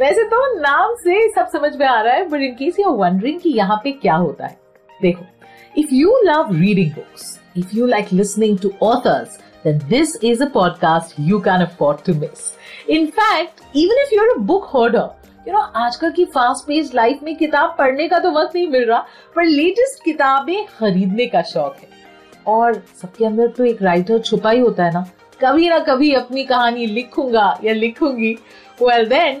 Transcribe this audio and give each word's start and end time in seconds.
वैसे 0.00 0.24
तो 0.24 0.44
नाम 0.60 0.94
से 1.04 1.28
सब 1.32 1.48
समझ 1.52 1.74
में 1.76 1.86
आ 1.86 2.00
रहा 2.00 2.14
है 2.14 2.28
but 2.28 2.40
in 2.40 2.54
case 2.54 2.78
you 2.80 2.90
wondering 2.96 3.40
कि 3.40 3.50
यहाँ 3.50 3.80
पे 3.84 3.92
क्या 3.92 4.14
होता 4.16 4.46
है 4.46 4.58
देखो 5.00 5.24
if 5.74 5.94
you 5.94 6.18
love 6.24 6.52
reading 6.54 6.90
books 6.92 7.38
if 7.56 7.76
you 7.76 7.86
like 7.86 8.12
listening 8.12 8.58
to 8.58 8.72
authors 8.82 9.38
then 9.64 9.80
this 9.88 10.12
is 10.22 10.40
a 10.40 10.46
podcast 10.46 11.16
you 11.20 11.38
can 11.40 11.62
afford 11.62 11.98
to 12.04 12.12
miss. 12.14 12.44
In 12.88 13.10
fact, 13.12 13.58
even 13.74 13.98
if 13.98 14.12
you're 14.12 14.30
a 14.32 14.40
book 14.50 14.68
hoarder, 14.74 15.08
you 15.48 15.52
know 15.52 15.60
आजकल 15.76 16.10
की 16.12 16.24
fast 16.24 16.66
page 16.66 16.90
life 16.94 17.20
में 17.22 17.34
किताब 17.36 17.74
पढ़ने 17.78 18.08
का 18.08 18.18
तो 18.18 18.30
वक्त 18.30 18.54
नहीं 18.54 18.66
मिल 18.68 18.84
रहा 18.84 18.98
पर 19.36 19.44
लेटेस्ट 19.44 20.02
किताबें 20.04 20.66
खरीदने 20.68 21.26
का 21.26 21.42
शौक 21.42 21.76
है 21.76 21.88
और 22.46 22.74
सबके 23.02 23.24
अंदर 23.24 23.48
तो 23.56 23.64
एक 23.64 23.82
राइटर 23.82 24.18
छुपा 24.18 24.50
ही 24.50 24.58
होता 24.60 24.84
है 24.84 24.92
ना 24.94 25.04
कभी 25.40 25.68
ना 25.68 25.78
कभी 25.84 26.12
अपनी 26.14 26.44
कहानी 26.44 26.86
लिखूँगा 26.86 27.46
या 27.64 27.74
लिखूँगी 27.74 28.32
well 28.82 29.08
then 29.08 29.40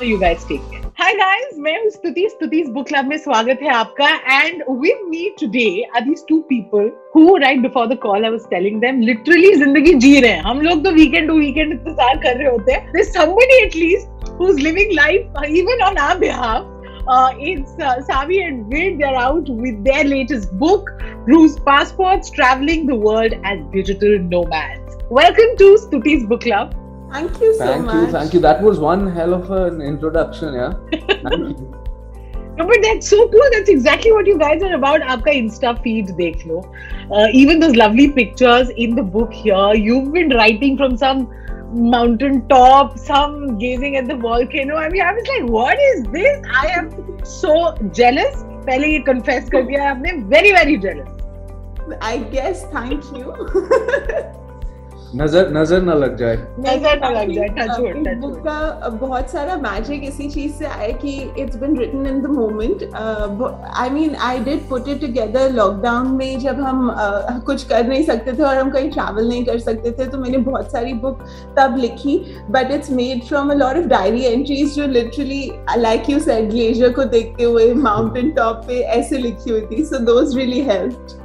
Guys 0.00 0.44
take 0.44 0.62
care. 0.70 0.80
Hi 0.98 1.14
guys 1.16 1.58
मैं 1.58 1.72
हूँ 1.80 1.90
स्तुति 1.90 2.26
स्तुति's 2.30 2.68
बुक 2.74 2.86
क्लब 2.88 3.06
में 3.08 3.16
स्वागत 3.18 3.58
है 3.62 3.68
आपका 3.74 4.08
and 4.36 4.62
with 4.80 5.04
me 5.08 5.28
today 5.40 5.66
are 5.96 6.00
these 6.04 6.24
two 6.28 6.38
people 6.48 6.90
who 7.14 7.36
right 7.42 7.60
before 7.62 7.86
the 7.88 7.98
call 8.02 8.24
I 8.24 8.30
was 8.30 8.46
telling 8.50 8.80
them 8.80 9.00
literally 9.00 9.54
ज़िंदगी 9.54 9.94
जी 9.94 10.20
रहे 10.20 10.30
हैं 10.30 10.42
हम 10.42 10.60
लोग 10.62 10.84
तो 10.84 10.90
वीकेंड 10.92 11.28
टू 11.28 11.38
वीकेंड 11.38 11.72
इंतज़ार 11.72 12.16
कर 12.22 12.36
रहे 12.36 12.48
होते 12.48 12.72
हैं 12.72 13.04
somebody 13.12 13.58
at 13.66 13.78
least 13.82 14.28
who's 14.38 14.62
living 14.66 14.94
life 15.00 15.40
uh, 15.40 15.48
even 15.62 15.88
on 15.88 15.98
our 16.06 16.18
behalf 16.18 16.70
uh, 17.08 17.30
it's 17.50 17.74
uh, 17.80 17.96
Savi 18.10 18.44
and 18.46 18.70
Vid. 18.70 18.98
They're 18.98 19.16
out 19.16 19.50
with 19.64 19.82
their 19.84 20.04
latest 20.04 20.56
book, 20.58 20.94
Bruce 21.26 21.58
Passports 21.66 22.30
Traveling 22.30 22.86
the 22.86 23.02
World 23.08 23.42
as 23.44 23.66
Digital 23.72 24.18
Nomads. 24.30 24.96
Welcome 25.10 25.58
to 25.58 25.76
Stuti's 25.82 26.26
Book 26.26 26.48
Club. 26.48 26.80
Thank 27.11 27.41
you 27.41 27.53
so 27.55 27.65
thank 27.65 27.85
much. 27.85 27.95
you, 27.95 28.07
thank 28.11 28.33
you. 28.33 28.39
That 28.39 28.61
was 28.61 28.79
one 28.79 29.07
hell 29.07 29.33
of 29.33 29.51
an 29.51 29.81
introduction, 29.81 30.53
yeah. 30.53 30.73
Thank 30.91 31.59
you. 31.59 31.75
No, 32.59 32.67
but 32.67 32.79
that's 32.83 33.07
so 33.07 33.17
cool. 33.29 33.49
That's 33.51 33.69
exactly 33.69 34.11
what 34.11 34.27
you 34.27 34.37
guys 34.37 34.61
are 34.61 34.73
about. 34.73 35.01
आपका 35.01 35.33
Insta 35.41 35.73
feed 35.83 36.09
देख 36.17 36.45
लो. 36.47 36.61
Uh, 37.09 37.27
even 37.41 37.59
those 37.59 37.75
lovely 37.75 38.07
pictures 38.11 38.71
in 38.85 38.95
the 38.95 39.05
book 39.17 39.33
here. 39.33 39.73
You've 39.73 40.11
been 40.13 40.33
writing 40.39 40.75
from 40.81 40.97
some 40.97 41.29
mountain 41.93 42.41
top, 42.49 42.97
some 42.97 43.57
gazing 43.57 43.95
at 43.95 44.07
the 44.07 44.17
volcano. 44.25 44.75
I 44.75 44.89
mean, 44.89 45.01
I 45.01 45.13
was 45.13 45.31
like, 45.35 45.49
what 45.49 45.79
is 45.79 46.03
this? 46.17 46.41
I 46.63 46.67
am 46.81 46.91
so 47.23 47.55
jealous. 48.01 48.43
पहले 48.67 48.87
ये 48.87 48.99
confess 49.07 49.49
कर 49.55 49.63
दिया 49.69 49.83
है 49.83 49.89
आपने. 49.95 50.13
Very 50.35 50.51
very 50.51 50.77
jealous. 50.77 51.09
I 52.01 52.17
guess. 52.35 52.65
Thank 52.75 53.09
you. 53.17 54.42
नज़र 55.16 55.50
नज़र 55.52 55.82
न 55.82 55.94
लग 55.98 56.16
जाए। 56.16 56.36
नज़र 56.60 56.98
न 57.02 57.10
लग 57.14 57.32
जाए. 57.34 57.46
इस 57.46 58.18
बुक 58.20 58.38
का 58.46 58.88
बहुत 59.00 59.30
सारा 59.30 59.56
मैजिक 59.56 60.04
इसी 60.04 60.28
चीज़ 60.30 60.52
से 60.52 60.66
आया 60.66 60.88
कि 61.02 61.12
it's 61.38 61.56
been 61.56 61.76
written 61.78 62.06
in 62.06 62.20
the 62.22 62.30
moment 62.30 62.82
I 63.76 63.90
mean 63.90 64.16
I 64.28 64.38
did 64.44 64.68
put 64.68 64.88
it 64.88 65.00
together 65.00 65.50
lockdown 65.52 66.08
में 66.16 66.38
जब 66.38 66.60
हम 66.60 66.90
uh, 66.90 67.44
कुछ 67.46 67.64
कर 67.64 67.86
नहीं 67.88 68.04
सकते 68.04 68.32
थे 68.32 68.42
और 68.42 68.56
हम 68.56 68.70
कहीं 68.70 68.90
ट्रैवल 68.90 69.28
नहीं 69.28 69.44
कर 69.44 69.58
सकते 69.60 69.90
थे 69.90 70.10
तो 70.10 70.18
मैंने 70.18 70.38
बहुत 70.50 70.72
सारी 70.72 70.92
बुक 71.06 71.24
तब 71.58 71.76
लिखी. 71.78 72.18
But 72.50 72.70
it's 72.70 72.90
made 72.92 73.22
from 73.24 73.50
a 73.50 73.54
lot 73.54 73.76
of 73.76 73.86
diary 73.88 74.24
entries 74.24 74.74
जो 74.76 74.86
literally 74.88 75.42
like 75.78 76.10
you 76.10 76.18
said 76.20 76.50
glacier 76.50 76.92
को 76.92 77.04
देखते 77.16 77.44
हुए 77.44 77.72
माउंटेन 77.82 78.30
टॉप 78.36 78.64
पे 78.68 78.80
ऐसे 78.98 79.18
लिखी 79.18 79.50
हुई 79.50 79.60
थी. 79.70 79.84
So 79.84 79.98
those 80.04 80.36
really 80.36 80.60
helped 80.70 81.22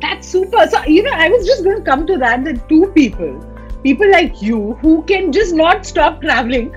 That's 0.00 0.28
super. 0.28 0.66
So, 0.70 0.82
you 0.84 1.02
know, 1.02 1.12
I 1.12 1.28
was 1.28 1.46
just 1.46 1.64
going 1.64 1.78
to 1.78 1.82
come 1.82 2.06
to 2.06 2.16
that 2.18 2.44
that 2.44 2.68
two 2.68 2.92
people, 2.94 3.40
people 3.82 4.10
like 4.10 4.42
you, 4.42 4.74
who 4.82 5.02
can 5.04 5.32
just 5.32 5.54
not 5.54 5.86
stop 5.86 6.20
traveling. 6.20 6.74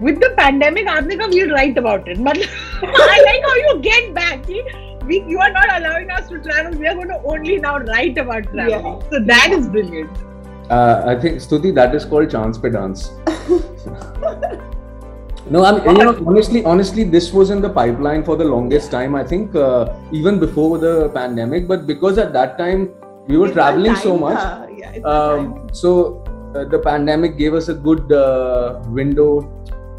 With 0.00 0.20
the 0.20 0.30
pandemic, 0.36 0.86
aapne 0.86 1.18
ka 1.20 1.26
we'll 1.28 1.50
write 1.50 1.76
about 1.76 2.08
it. 2.08 2.18
Matlab, 2.18 2.48
I 2.82 3.22
like 3.26 3.42
how 3.42 3.54
you 3.56 3.80
get 3.82 4.14
back. 4.14 4.46
We, 4.48 5.24
you 5.26 5.38
are 5.38 5.50
not 5.52 5.68
allowing 5.76 6.10
us 6.10 6.28
to 6.28 6.38
travel. 6.38 6.78
We 6.78 6.86
are 6.86 6.94
going 6.94 7.08
to 7.08 7.20
only 7.24 7.58
now 7.58 7.78
write 7.78 8.16
about 8.16 8.44
traveling. 8.44 8.84
Yeah. 8.84 9.10
So 9.10 9.20
that 9.20 9.52
is 9.52 9.68
brilliant. 9.68 10.10
uh, 10.70 11.02
I 11.04 11.14
think 11.20 11.38
Stuti 11.38 11.74
that 11.74 11.94
is 11.94 12.04
called 12.04 12.30
chance 12.30 12.56
pe 12.56 12.70
dance 12.70 13.10
no 15.50 15.64
I 15.64 15.72
mean, 15.72 15.96
you 15.96 16.04
know 16.04 16.14
honestly 16.26 16.64
honestly 16.64 17.04
this 17.04 17.32
was 17.32 17.50
in 17.50 17.60
the 17.60 17.68
pipeline 17.68 18.24
for 18.24 18.36
the 18.36 18.44
longest 18.44 18.90
time 18.90 19.14
I 19.14 19.24
think 19.24 19.54
uh, 19.54 19.92
even 20.12 20.38
before 20.38 20.78
the 20.78 21.08
pandemic 21.14 21.66
but 21.68 21.86
because 21.86 22.18
at 22.18 22.32
that 22.32 22.56
time 22.58 22.90
we 23.26 23.36
were 23.36 23.50
traveling 23.50 23.96
so 23.96 24.16
much 24.16 24.38
Yeah, 24.80 24.98
um, 25.14 25.68
so 25.72 26.24
uh, 26.54 26.64
the 26.64 26.78
pandemic 26.78 27.36
gave 27.36 27.54
us 27.54 27.68
a 27.68 27.74
good 27.74 28.12
uh, 28.12 28.80
window 28.88 29.30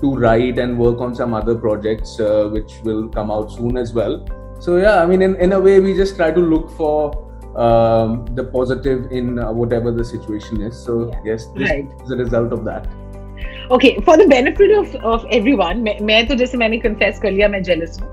to 0.01 0.13
write 0.15 0.57
and 0.57 0.77
work 0.79 0.99
on 0.99 1.13
some 1.15 1.33
other 1.33 1.55
projects 1.55 2.19
uh, 2.19 2.49
which 2.51 2.71
will 2.83 3.07
come 3.09 3.29
out 3.29 3.51
soon 3.51 3.77
as 3.77 3.93
well 3.93 4.15
so 4.59 4.77
yeah 4.77 5.01
i 5.01 5.05
mean 5.05 5.21
in, 5.21 5.35
in 5.35 5.53
a 5.53 5.59
way 5.59 5.79
we 5.79 5.93
just 5.93 6.15
try 6.15 6.31
to 6.31 6.39
look 6.39 6.71
for 6.71 6.95
um, 7.65 8.25
the 8.35 8.43
positive 8.43 9.11
in 9.11 9.37
uh, 9.37 9.51
whatever 9.51 9.91
the 9.91 10.03
situation 10.03 10.61
is 10.61 10.81
so 10.87 10.97
Yeah. 11.11 11.21
yes 11.31 11.47
this 11.55 11.69
Right. 11.69 11.87
is 12.05 12.11
a 12.11 12.17
result 12.23 12.53
of 12.53 12.63
that 12.65 12.87
Okay, 13.71 14.01
for 14.01 14.17
the 14.17 14.27
benefit 14.27 14.71
of, 14.77 14.95
of 14.95 15.25
everyone, 15.31 15.83
मैं, 15.83 16.27
तो 16.27 16.35
जैसे 16.35 16.57
मैंने 16.57 16.77
confess 16.85 17.19
कर 17.21 17.31
लिया 17.31 17.47
मैं 17.49 17.61
jealous 17.63 18.01
हूँ. 18.01 18.09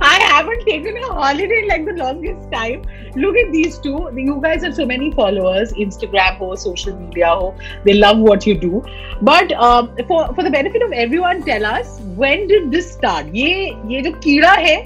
I 0.00 0.14
haven't 0.22 0.64
taken 0.68 0.96
a 0.96 1.12
holiday 1.18 1.58
like 1.68 1.84
the 1.84 1.94
longest 1.98 2.50
time. 2.52 2.86
Look 3.16 3.36
at 3.36 3.52
these 3.52 3.76
two. 3.78 4.08
You 4.14 4.40
guys 4.40 4.64
have 4.64 4.74
so 4.74 4.86
many 4.86 5.10
followers, 5.12 5.74
Instagram 5.74 6.38
ho, 6.38 6.54
social 6.54 6.96
media 6.96 7.34
ho. 7.34 7.54
They 7.84 7.94
love 7.94 8.18
what 8.18 8.46
you 8.46 8.56
do. 8.64 8.82
But 9.20 9.52
um, 9.68 9.94
for 10.08 10.24
for 10.34 10.48
the 10.48 10.54
benefit 10.58 10.88
of 10.88 10.98
everyone, 11.04 11.42
tell 11.42 11.66
us 11.66 12.00
when 12.24 12.46
did 12.54 12.70
this 12.70 12.90
start? 12.96 13.32
ये 13.34 13.54
ये 13.92 14.02
जो 14.02 14.12
कीड़ा 14.26 14.52
है 14.66 14.76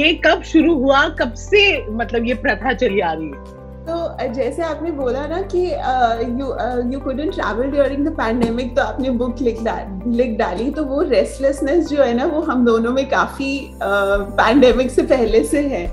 ये 0.00 0.12
कब 0.24 0.42
शुरू 0.54 0.74
हुआ 0.78 1.08
कब 1.18 1.34
से 1.50 1.68
मतलब 2.02 2.26
ये 2.26 2.34
प्रथा 2.46 2.72
चली 2.84 3.00
आ 3.00 3.12
रही 3.12 3.28
है 3.28 3.57
तो 3.88 4.32
जैसे 4.34 4.62
आपने 4.62 4.90
बोला 4.90 5.26
ना 5.26 5.40
कि 5.54 5.60
you 6.40 6.46
you 6.92 7.00
couldn't 7.00 7.34
travel 7.34 7.70
during 7.70 8.06
the 8.06 8.10
pandemic 8.10 8.76
तो 8.76 8.82
आपने 8.82 9.10
बुक 9.20 9.40
लिख 9.40 9.62
डा- 9.62 10.06
लिख 10.06 10.36
डाली 10.38 10.70
तो 10.70 10.84
वो 10.84 11.00
रेस्टलेसनेस 11.02 11.88
जो 11.88 12.02
है 12.02 12.12
ना 12.14 12.24
वो 12.26 12.40
हम 12.40 12.64
दोनों 12.66 12.92
में 12.92 13.08
काफ़ी 13.10 13.50
पैंडेमिक 13.82 14.90
से 14.90 15.02
पहले 15.02 15.42
से 15.44 15.60
है। 15.68 15.86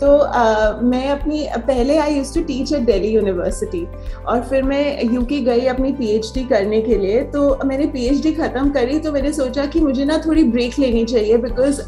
तो 0.00 0.16
अ, 0.16 0.78
मैं 0.82 1.08
अपनी 1.10 1.46
पहले 1.56 1.96
I 1.98 2.14
used 2.14 2.34
to 2.34 2.40
teach 2.44 2.72
at 2.72 2.82
Delhi 2.82 3.08
University 3.08 3.84
और 4.28 4.40
फिर 4.42 4.62
मैं 4.62 5.12
यूके 5.12 5.40
गई 5.40 5.66
अपनी 5.66 5.92
पीएचडी 5.92 6.44
करने 6.44 6.80
के 6.82 6.96
लिए। 6.98 7.22
तो 7.24 7.58
मैंने 7.64 7.86
पीएचडी 7.86 8.32
खत्म 8.32 8.70
करी 8.70 8.98
तो 8.98 9.12
मैंने 9.12 9.32
सोचा 9.32 9.66
कि 9.66 9.80
मुझे 9.80 10.04
ना 10.04 10.18
थोड़ी 10.26 10.44
ब्रेक 10.44 10.78
लेनी 10.78 11.04
चाहिए 11.04 11.36
बिकॉज़ 11.36 11.80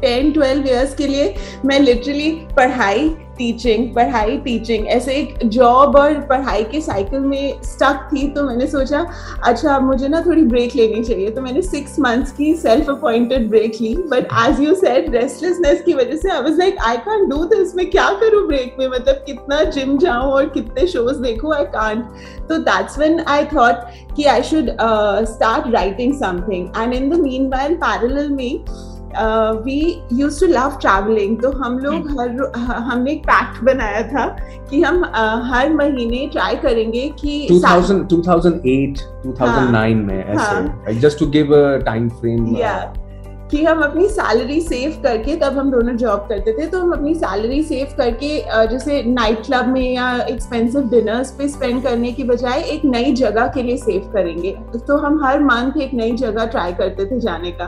टेन 0.00 0.30
ट्वेल्व 0.32 0.66
ईयर्स 0.68 0.94
के 0.94 1.06
लिए 1.06 1.34
मैं 1.64 1.80
लिटरली 1.80 2.30
पढ़ाई 2.56 3.08
टीचिंग 3.40 3.86
पढ़ाई 3.94 4.36
टीचिंग 4.44 4.86
ऐसे 4.88 5.14
एक 5.14 5.38
जॉब 5.48 5.96
और 5.96 6.14
पढ़ाई 6.30 6.64
के 6.72 6.80
साइकिल 6.80 7.20
में 7.20 7.62
स्टक 7.64 8.08
थी 8.12 8.26
तो 8.32 8.42
मैंने 8.44 8.66
सोचा 8.66 9.04
अच्छा 9.44 9.78
मुझे 9.80 10.08
ना 10.08 10.20
थोड़ी 10.26 10.42
ब्रेक 10.46 10.74
लेनी 10.76 11.02
चाहिए। 11.04 11.30
तो 11.30 11.42
मैंने 11.42 11.62
सिक्स 11.62 11.98
मंथ्स 12.00 12.32
की 12.32 12.52
self 12.56 12.90
appointed 12.90 13.48
break 13.50 13.80
Lee. 13.80 13.94
But 14.10 14.28
as 14.46 14.60
you 14.60 14.74
said 14.74 15.14
restlessness 15.14 15.82
की 15.82 15.92
वजह 15.94 16.16
से 16.16 16.30
I 16.30 16.42
was 16.42 16.58
like 16.58 16.78
I 16.86 16.96
can't 17.06 17.28
do 17.30 17.44
this 17.54 17.74
मैं 17.76 17.88
क्या 17.90 18.08
करूँ 18.20 18.46
ब्रेक 18.46 18.76
में? 18.78 18.86
मतलब 18.88 19.22
कितना 19.26 19.62
जिम 19.70 19.96
जाऊँ 19.98 20.32
और 20.32 20.48
कितने 20.48 20.86
शोज़ 20.86 21.18
देखूँ? 21.22 21.54
आई 21.54 21.64
कांट 21.74 22.04
तो 22.48 22.58
दैट्स 22.60 22.98
व्हेन 22.98 23.20
आई 23.28 23.44
थॉट 23.54 24.14
कि 24.16 24.24
I 24.26 24.42
should 24.42 24.70
start 25.30 25.72
writing 25.74 26.14
something 26.20 26.68
and 26.76 26.94
in 26.94 27.10
the 27.10 27.20
mean 27.20 27.50
parallel 27.50 28.30
में 28.30 28.64
we 29.64 29.80
used 30.12 30.40
to 30.40 30.46
love 30.46 30.76
travelling 30.80 31.40
तो 31.42 31.50
हम 31.52 31.78
लोग 31.78 32.10
हर 32.10 32.52
हमने 32.88 33.12
एक 33.12 33.22
पैक्ट 33.22 33.62
बनाया 33.64 34.02
था 34.02 34.26
कि 34.70 34.82
हम 34.82 35.02
uh, 35.02 35.52
हर 35.52 35.72
महीने 35.74 36.26
ट्राई 36.32 36.56
करेंगे 36.56 37.08
कि 37.20 37.46
2000 37.50 38.02
2008 38.12 39.02
2009 39.26 39.40
हाँ, 39.40 39.88
में 39.88 40.24
ऐसे। 40.24 40.94
Just 41.00 41.18
to 41.18 41.26
give 41.26 41.54
a 41.56 41.76
time 41.84 42.08
frame 42.08 42.56
कि 43.50 43.62
हम 43.64 43.80
अपनी 43.82 44.06
सैलरी 44.08 44.60
सेव 44.60 45.00
करके 45.02 45.34
तब 45.36 45.58
हम 45.58 45.70
दोनों 45.70 45.94
जॉब 45.96 46.26
करते 46.28 46.52
थे 46.52 46.66
तो 46.66 46.80
हम 46.80 46.92
अपनी 46.92 47.14
सैलरी 47.14 47.62
सेव 47.62 47.94
करके 47.98 48.28
जैसे 48.70 49.02
नाइट 49.04 49.44
क्लब 49.46 49.68
में 49.68 49.94
या 49.94 50.10
एक्सपेंसिव 50.24 50.88
डिनर्स 50.90 51.30
पे 51.38 51.48
स्पेंड 51.48 51.82
करने 51.82 52.12
की 52.12 52.24
बजाय 52.24 52.60
एक 52.72 52.84
नई 52.84 53.12
जगह 53.14 53.46
के 53.54 53.62
लिए 53.62 53.76
सेव 53.76 54.10
करेंगे 54.12 54.52
तो 54.78 54.96
हम 54.96 55.22
हर 55.24 55.40
मंथ 55.44 55.80
एक 55.82 55.94
नई 55.94 56.12
जगह 56.16 56.46
ट्राई 56.46 56.72
करते 56.72 57.06
थे 57.06 57.20
जाने 57.20 57.52
का 57.60 57.66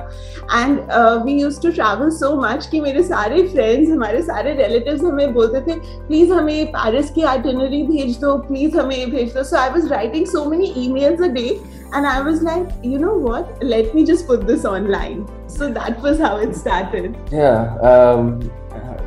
and 0.52 0.79
we 1.25 1.40
used 1.40 1.61
to 1.62 1.70
travel 1.70 2.11
so 2.19 2.35
much 2.43 2.67
कि 2.67 2.81
मेरे 2.81 3.02
सारे 3.05 3.43
फ्रेंड्स 3.49 3.90
हमारे 3.90 4.23
सारे 4.23 4.55
रिलेटिव 4.62 5.06
हमें 5.06 5.35
बोलते 5.35 5.61
थे 5.62 5.78
प्लीज़ 6.06 6.32
हमें 6.32 6.67
पेरिस 6.73 7.11
की 7.11 7.23
आइटनरी 7.32 7.82
भेज 7.87 8.19
दो 8.20 8.37
प्लीज़ 8.49 8.78
हमें 8.78 9.11
भेज 9.11 9.35
दो 9.35 9.44
so 9.44 9.56
I 9.56 9.70
was 9.70 9.88
writing 9.88 10.26
so 10.26 10.44
many 10.44 10.73
emails 10.93 11.23
a 11.23 11.32
day 11.32 11.49
and 11.94 12.06
I 12.06 12.23
was 12.23 12.44
like 12.44 12.81
you 12.85 12.99
know 12.99 13.20
what? 13.23 13.62
Let 13.64 13.94
me 13.94 14.05
just 14.05 14.26
put 14.26 14.46
this 14.46 14.67
online. 14.67 15.41
So 15.56 15.70
that 15.70 16.00
was 16.00 16.19
how 16.19 16.37
it 16.37 16.54
started. 16.54 17.16
Yeah. 17.31 17.76
Um, 17.81 18.50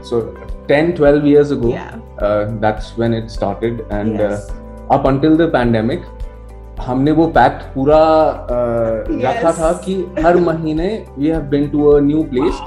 so 0.02 0.36
10, 0.68 0.96
12 0.96 1.26
years 1.26 1.52
ago, 1.52 1.70
yeah. 1.70 2.00
uh, 2.20 2.46
that's 2.60 2.98
when 2.98 3.14
it 3.14 3.30
started. 3.30 3.82
And 3.90 4.22
uh, 4.22 4.30
yes. 4.30 4.50
uh, 4.50 4.94
up 4.94 5.06
until 5.06 5.36
the 5.36 5.50
pandemic, 5.50 6.04
हमने 6.82 7.12
वो 7.18 7.26
pact 7.36 7.62
पूरा 7.74 7.98
uh, 8.54 9.12
yes. 9.12 9.24
रखा 9.26 9.52
था 9.60 9.72
कि 9.86 9.94
हर 10.24 10.38
महीने 10.48 10.88
we 11.18 11.28
have 11.28 11.42
been 11.52 11.70
to 11.70 11.86
a 11.90 12.00
new 12.00 12.24
place 12.34 12.60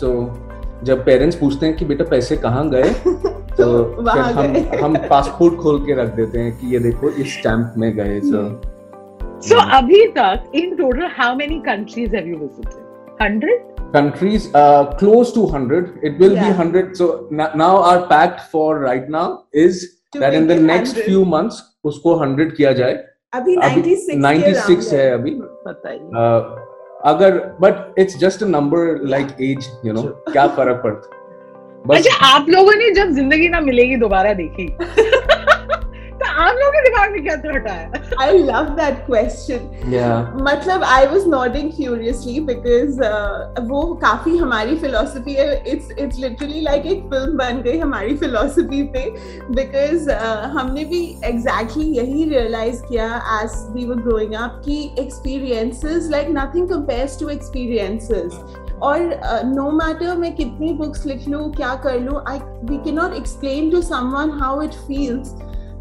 so 0.00 0.10
जब 0.84 1.04
parents 1.04 1.36
पूछते 1.36 1.66
हैं 1.66 1.76
कि 1.76 1.84
बेटा 1.84 2.04
पैसे 2.10 2.36
कहाँ 2.36 2.68
गए 2.70 2.92
तो, 3.04 3.64
तो 3.64 4.02
फिर 4.02 4.20
हम 4.38 4.84
हम 4.84 4.96
पासपोर्ट 5.08 5.56
खोल 5.60 5.80
के 5.86 5.94
रख 6.02 6.14
देते 6.16 6.40
हैं 6.40 6.56
कि 6.58 6.72
ये 6.72 6.78
देखो 6.78 7.10
इस 7.10 7.38
स्टैंप 7.38 7.74
में 7.78 7.92
गए 7.96 8.20
सो 8.20 8.36
so, 8.36 8.77
So, 9.39 9.59
abhi 9.77 10.01
tak, 10.15 10.45
in 10.53 10.77
total, 10.77 11.07
how 11.09 11.35
many 11.35 11.61
countries 11.61 12.13
have 12.13 12.25
you 12.25 12.37
visited? 12.39 12.81
100? 13.17 13.93
Countries, 13.93 14.49
uh, 14.55 14.85
close 15.01 15.31
to 15.33 15.41
100. 15.41 15.99
It 16.01 16.17
will 16.17 16.33
yeah. 16.33 16.43
be 16.43 16.57
100. 16.57 16.97
So, 16.97 17.27
now 17.31 17.77
our 17.77 18.07
pact 18.07 18.51
for 18.51 18.79
right 18.79 19.09
now 19.09 19.45
is 19.51 19.99
to 20.13 20.19
that 20.19 20.33
in 20.33 20.47
the 20.47 20.55
next 20.55 20.93
100. 20.93 21.05
few 21.05 21.25
months, 21.25 21.61
usko 21.85 22.17
100 22.19 22.55
kiya 22.59 22.77
jaye. 22.83 23.01
अभी 23.33 23.55
96 23.57 24.17
96 24.23 24.91
है 24.93 25.09
अभी 25.11 25.31
uh, 25.31 26.41
अगर 27.05 27.37
but 27.61 27.99
it's 27.99 28.17
just 28.17 28.43
a 28.43 28.47
number 28.47 28.99
like 29.13 29.27
age 29.41 29.69
you 29.85 29.93
know 29.93 30.01
क्या 30.31 30.47
फर्क 30.57 30.81
पड़ता 30.83 31.95
अच्छा 31.95 32.15
आप 32.25 32.49
लोगों 32.49 32.73
ने 32.81 32.89
जब 32.95 33.09
जिंदगी 33.15 33.47
ना 33.49 33.59
मिलेगी 33.61 33.95
दोबारा 34.03 34.33
देखी 34.33 34.67
आप 36.38 36.56
लोगों 36.56 36.70
के 36.72 36.80
दिमाग 36.82 37.12
में 37.12 37.22
क्या 37.22 37.36
थॉट 37.36 37.66
आया 37.68 38.16
आई 38.22 38.38
लव 38.38 38.68
दैट 38.74 38.98
क्वेश्चन 39.06 40.42
मतलब 40.42 40.82
I 40.86 41.06
was 41.06 41.26
nodding 41.28 41.70
curiously 41.76 42.38
because 42.50 43.00
वो 43.70 43.82
काफ़ी 44.02 44.36
हमारी 44.36 44.76
फिलोसफी 44.78 45.34
है। 45.34 45.46
इट्स 45.72 45.90
इट्स 45.98 46.18
लिटरली 46.18 46.60
लाइक 46.60 46.86
एक 46.86 47.02
फ़िल्म 47.04 47.36
बन 47.38 47.60
गई 47.62 47.78
हमारी 47.78 48.16
फिलोसफी 48.16 48.82
पे 48.92 49.04
बिकॉज़ 49.50 50.08
uh, 50.10 50.58
हमने 50.58 50.84
भी 50.84 51.02
एग्जैक्टली 51.24 51.84
exactly 51.84 51.96
यही 51.96 52.28
रियलाइज़ 52.30 52.82
किया 52.82 53.08
as 53.40 53.58
we 53.72 53.86
were 53.86 54.02
growing 54.02 54.34
up 54.34 54.62
कि 54.64 54.78
experiences 54.98 56.08
like 56.10 56.28
nothing 56.30 56.68
compares 56.68 57.18
to 57.20 57.28
experiences 57.28 58.40
और 58.82 58.98
नो 59.46 59.68
uh, 59.68 59.74
मैटर 59.74 60.06
no 60.06 60.18
मैं 60.20 60.34
कितनी 60.36 60.72
बुक्स 60.74 61.06
लिख 61.06 61.28
लूँ 61.28 61.50
क्या 61.52 61.74
कर 61.84 62.00
लूँ 62.00 62.22
I 62.28 62.38
we 62.64 62.82
can 62.84 62.94
not 62.94 63.14
explain 63.16 63.70
to 63.70 63.82
someone 63.82 64.38
how 64.40 64.62
it 64.62 64.80
feels 64.86 65.34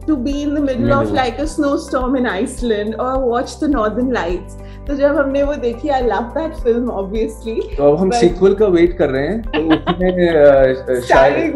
to 0.07 0.15
be 0.15 0.42
in 0.44 0.54
the 0.54 0.62
middle 0.62 0.94
of 0.94 1.12
like 1.12 1.39
a 1.39 1.48
snowstorm 1.48 2.15
in 2.15 2.25
Iceland 2.25 2.95
or 2.98 3.19
watch 3.25 3.59
the 3.59 3.68
Northern 3.68 4.12
Lights. 4.12 4.56
तो 4.88 4.95
जब 4.95 5.15
हमने 5.18 5.42
वो 5.44 5.54
देखी 5.62 5.89
I 5.89 6.01
love 6.01 6.30
that 6.38 6.54
film 6.63 6.89
obviously 6.89 7.56
तो 7.77 7.92
अब 7.92 7.98
हम 8.00 8.12
sequel 8.19 8.54
का 8.56 8.68
wait 8.75 8.98
कर 8.98 9.09
रहे 9.09 9.27
हैं 9.27 9.42
तो 9.42 9.59
उसमें 9.75 11.01
शायद 11.07 11.56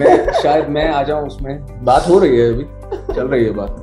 मैं 0.00 0.16
शायद 0.42 0.68
मैं 0.76 0.88
आ 0.88 1.02
जाऊँ 1.10 1.26
उसमें 1.26 1.84
बात 1.84 2.08
हो 2.08 2.18
रही 2.18 2.38
है 2.38 2.48
अभी 2.54 3.14
चल 3.14 3.26
रही 3.26 3.44
है 3.44 3.52
बात 3.60 3.80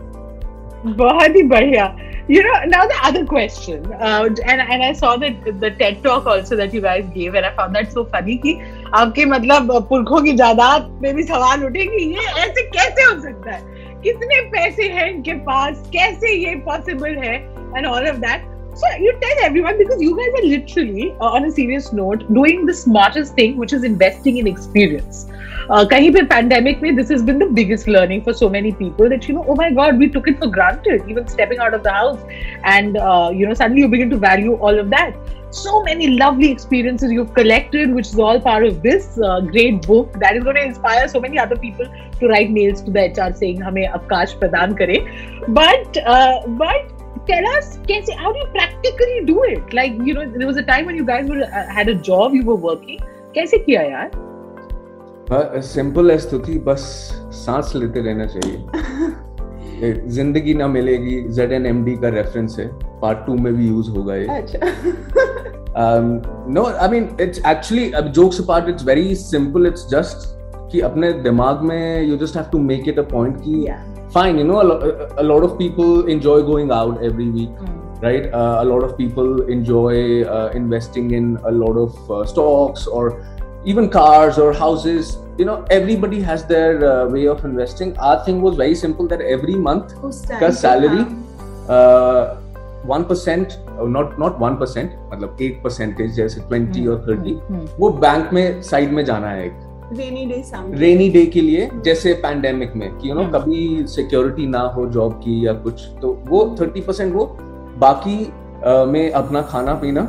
बहुत 0.85 1.35
ही 1.35 1.43
बढ़िया 1.55 1.95
you 2.29 2.41
know 2.45 2.57
now 2.71 2.81
the 2.85 2.97
other 3.03 3.21
question 3.25 3.85
uh, 3.93 4.29
and 4.45 4.61
and 4.61 4.83
I 4.87 4.89
saw 4.93 5.15
that 5.17 5.47
the 5.61 5.71
TED 5.79 6.03
talk 6.03 6.27
also 6.27 6.57
that 6.57 6.75
you 6.77 6.81
guys 6.81 7.07
gave 7.15 7.33
and 7.33 7.47
I 7.47 7.55
found 7.55 7.77
that 7.77 7.95
so 7.95 8.03
funny 8.11 8.37
कि 8.43 8.53
आपके 8.95 9.25
मतलब 9.25 9.71
पुरखों 9.89 10.21
की 10.23 10.33
जायदाद 10.41 10.89
में 11.03 11.13
भी 11.15 11.23
सवाल 11.23 11.65
उठे 11.65 11.85
कि 11.85 12.03
ये 12.11 12.27
ऐसे 12.43 12.69
कैसे 12.75 13.03
हो 13.03 13.19
सकता 13.21 13.51
है 13.51 13.68
कितने 14.03 14.41
पैसे 14.51 14.87
हैं 14.91 15.09
इनके 15.09 15.33
पास 15.49 15.89
कैसे 15.93 16.33
ये 16.45 16.55
पॉसिबल 16.65 17.17
है 17.23 17.35
and 17.77 17.85
all 17.85 18.07
of 18.09 18.17
that 18.27 18.47
So 18.79 18.89
you 19.03 19.11
tell 19.21 19.39
everyone 19.43 19.77
because 19.77 20.01
you 20.01 20.11
guys 20.17 20.35
are 20.39 20.47
literally, 20.49 21.05
uh, 21.19 21.37
on 21.37 21.45
a 21.45 21.51
serious 21.51 21.87
note, 21.91 22.21
doing 22.35 22.65
the 22.67 22.73
smartest 22.73 23.33
thing, 23.39 23.57
which 23.57 23.73
is 23.77 23.87
investing 23.87 24.37
in 24.41 24.47
experience. 24.51 25.25
Uh, 25.69 25.79
kahin 25.93 26.13
pe 26.17 26.23
pandemic 26.33 26.85
mein, 26.85 26.95
this 26.99 27.09
has 27.15 27.25
been 27.29 27.41
the 27.43 27.47
biggest 27.57 27.89
learning 27.95 28.23
for 28.27 28.35
so 28.41 28.49
many 28.53 28.71
people 28.83 29.09
that 29.15 29.27
you 29.31 29.35
know, 29.39 29.43
oh 29.47 29.57
my 29.63 29.67
God, 29.79 29.99
we 30.03 30.09
took 30.13 30.29
it 30.33 30.39
for 30.43 30.47
granted, 30.59 31.03
even 31.15 31.27
stepping 31.33 31.59
out 31.65 31.73
of 31.79 31.83
the 31.89 31.95
house, 31.97 32.23
and 32.75 33.01
uh, 33.09 33.29
you 33.41 33.49
know, 33.49 33.57
suddenly 33.63 33.81
you 33.81 33.91
begin 33.97 34.15
to 34.15 34.21
value 34.29 34.55
all 34.55 34.79
of 34.85 34.89
that 34.91 35.35
so 35.50 35.82
many 35.82 36.08
lovely 36.08 36.50
experiences 36.50 37.12
you've 37.12 37.32
collected, 37.34 37.94
which 37.94 38.08
is 38.08 38.18
all 38.18 38.40
part 38.40 38.66
of 38.66 38.82
this 38.82 39.18
uh, 39.22 39.40
great 39.40 39.86
book 39.86 40.12
that 40.20 40.36
is 40.36 40.42
going 40.42 40.56
to 40.56 40.64
inspire 40.64 41.06
so 41.08 41.20
many 41.20 41.38
other 41.38 41.56
people 41.56 41.86
to 42.20 42.28
write 42.28 42.50
mails 42.50 42.82
to 42.82 42.90
the 42.90 43.04
HR 43.08 43.32
saying 43.42 43.62
"Hame 43.62 43.84
avkash 44.00 44.36
pradan 44.40 44.76
kare." 44.76 44.98
But 45.60 45.96
uh, 46.16 46.46
but 46.62 46.92
tell 47.28 47.48
us, 47.56 47.78
कैसे 47.92 48.16
how 48.18 48.32
do 48.32 48.38
you 48.38 48.46
practically 48.58 49.24
do 49.24 49.42
it? 49.44 49.72
Like 49.72 49.92
you 50.10 50.14
know, 50.14 50.28
there 50.28 50.46
was 50.46 50.56
a 50.56 50.68
time 50.72 50.86
when 50.86 50.96
you 50.96 51.04
guys 51.04 51.28
were 51.28 51.42
uh, 51.42 51.66
had 51.80 51.88
a 51.88 51.94
job, 51.94 52.34
you 52.34 52.44
were 52.52 52.60
working. 52.68 53.02
कैसे 53.34 53.58
किया 53.58 53.82
यार? 53.82 54.10
Simple 55.66 56.10
है 56.10 56.16
स्तुति 56.18 56.58
बस 56.66 56.82
सांस 57.34 57.72
लेते 57.76 58.00
रहना 58.00 58.26
चाहिए 58.26 58.56
Zindagi 60.07 60.53
Na 60.53 60.67
Milegi 60.67 61.21
Z 61.33 61.51
N 61.51 61.65
M 61.65 61.83
D 61.85 61.95
का 61.95 62.09
रेफरेंस 62.09 62.57
है। 62.59 62.67
पार्ट 63.01 63.25
टू 63.25 63.35
में 63.35 63.53
भी 63.55 63.67
यूज़ 63.67 63.89
होगा 63.89 64.15
ये। 64.15 64.27
No 66.53 66.63
I 66.65 66.87
mean 66.89 67.07
it's 67.21 67.41
actually 67.47 67.89
अब 67.91 68.11
jokes 68.11 68.41
part 68.47 68.69
it's 68.69 68.85
very 68.85 69.15
simple 69.15 69.67
it's 69.67 69.87
just 69.89 70.27
कि 70.71 70.79
अपने 70.81 71.11
दिमाग 71.23 71.61
में 71.63 72.01
you 72.03 72.17
just 72.17 72.35
have 72.35 72.45
to 72.51 72.59
make 72.59 72.87
it 72.89 72.99
a 72.99 73.03
point 73.11 73.37
कि 73.41 73.67
fine 74.13 74.39
you 74.39 74.45
know 74.45 74.55
a 74.55 75.21
lot 75.21 75.43
of 75.43 75.51
people 75.57 76.11
enjoy 76.11 76.41
going 76.41 76.71
out 76.71 77.03
every 77.03 77.29
week 77.31 78.03
right 78.03 78.31
a 78.33 78.63
lot 78.63 78.83
of 78.83 78.91
people 78.97 79.45
enjoy 79.49 80.01
investing 80.55 81.13
in 81.13 81.35
a 81.35 81.49
lot 81.49 81.77
of 81.77 82.23
stocks 82.29 82.87
और 82.87 83.19
even 83.65 83.89
cars 83.89 84.37
or 84.37 84.53
houses 84.53 85.17
you 85.37 85.45
know 85.45 85.65
everybody 85.69 86.21
has 86.21 86.45
their 86.45 86.83
uh, 86.85 87.07
way 87.09 87.27
of 87.27 87.43
investing. 87.45 87.97
Our 87.97 88.23
thing 88.25 88.41
was 88.41 88.55
very 88.55 88.75
simple 88.75 89.07
that 89.07 89.21
every 89.21 89.55
month 89.55 89.93
ka 90.39 90.51
salary 90.51 91.05
one 92.85 93.03
percent 93.03 93.53
not 93.95 94.19
not 94.19 94.39
one 94.39 94.55
percent 94.55 94.91
मतलब 95.13 95.37
एक 95.41 95.63
percentage 95.63 96.13
जैसे 96.15 96.41
twenty 96.41 96.85
और 96.87 97.03
thirty. 97.07 97.33
वो 97.79 97.89
bank 97.89 98.33
में 98.33 98.61
side 98.61 98.91
में 98.91 99.03
जाना 99.05 99.29
है 99.29 99.45
एक। 99.45 99.53
रेनी 99.99 100.25
डे 100.25 100.43
रेनी 100.79 101.09
डे 101.09 101.25
के 101.25 101.41
लिए 101.41 101.69
जैसे 101.85 102.13
पैंडेमिक 102.13 102.75
में 102.75 102.89
कि 102.97 103.09
यू 103.09 103.15
नो 103.15 103.21
हम्म। 103.21 103.37
कभी 103.37 103.87
सिक्योरिटी 103.87 104.47
ना 104.47 104.59
हो 104.59 104.85
जॉब 104.85 105.13
की 105.13 105.47
या 105.47 105.53
कुछ 105.53 105.87
तो 106.01 106.13
वो 106.25 106.43
थर्टी 106.61 106.81
परसेंट 106.81 107.13
वो 107.15 107.25
बाकी 107.77 108.17
में 108.91 109.11
अपना 109.11 109.41
खाना 109.41 109.73
पीना 109.73 110.01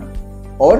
और 0.60 0.78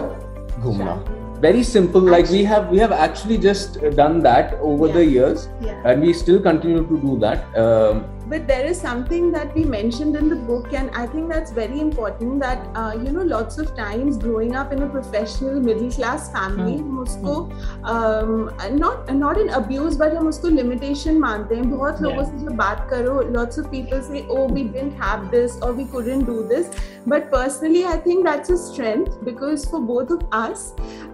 घूमना। 0.60 0.94
Very 1.40 1.62
simple 1.62 2.14
actually, 2.14 2.22
like 2.22 2.30
we 2.30 2.44
have 2.44 2.68
we 2.68 2.78
have 2.78 2.92
actually 2.92 3.38
just 3.38 3.80
done 3.96 4.20
that 4.20 4.54
over 4.60 4.86
yeah. 4.88 4.92
the 4.94 5.04
years 5.04 5.48
yeah. 5.60 5.82
and 5.84 6.02
we 6.02 6.12
still 6.12 6.40
continue 6.40 6.86
to 6.86 7.00
do 7.00 7.18
that 7.18 7.58
um, 7.58 8.04
but 8.29 8.47
there 8.47 8.65
is 8.65 8.79
something 8.79 9.31
that 9.31 9.53
we 9.55 9.63
mentioned 9.63 10.15
in 10.15 10.29
the 10.29 10.35
book 10.35 10.73
and 10.73 10.89
i 10.91 11.05
think 11.05 11.29
that's 11.29 11.51
very 11.51 11.79
important 11.79 12.39
that 12.39 12.65
uh, 12.75 12.93
you 13.03 13.11
know 13.11 13.21
lots 13.21 13.57
of 13.57 13.75
times 13.75 14.17
growing 14.17 14.55
up 14.55 14.71
in 14.71 14.81
a 14.83 14.89
professional 14.89 15.59
middle 15.59 15.91
class 15.91 16.31
family 16.31 16.77
mm. 16.77 17.03
usko 17.03 17.35
um, 17.83 18.51
not 18.77 19.13
not 19.13 19.37
in 19.37 19.49
abuse 19.49 19.95
but 19.95 20.17
hum 20.19 20.31
usko 20.33 20.53
limitation 20.55 21.21
mante 21.27 21.55
hain 21.59 21.71
bahut 21.75 22.03
logo 22.07 22.25
se 22.31 22.41
jab 22.43 22.59
baat 22.63 22.83
karo 22.93 23.15
lots 23.37 23.63
of 23.63 23.71
people 23.77 24.03
say 24.09 24.25
oh 24.37 24.43
we 24.57 24.67
didn't 24.75 24.99
have 25.05 25.29
this 25.37 25.57
or 25.61 25.71
we 25.81 25.87
couldn't 25.95 26.29
do 26.33 26.37
this 26.53 26.83
but 27.13 27.29
personally 27.31 27.85
i 27.85 27.97
think 28.07 28.25
that's 28.25 28.49
a 28.49 28.57
strength 28.57 29.17
because 29.29 29.65
for 29.73 29.81
both 29.93 30.15
of 30.17 30.23
us 30.31 30.65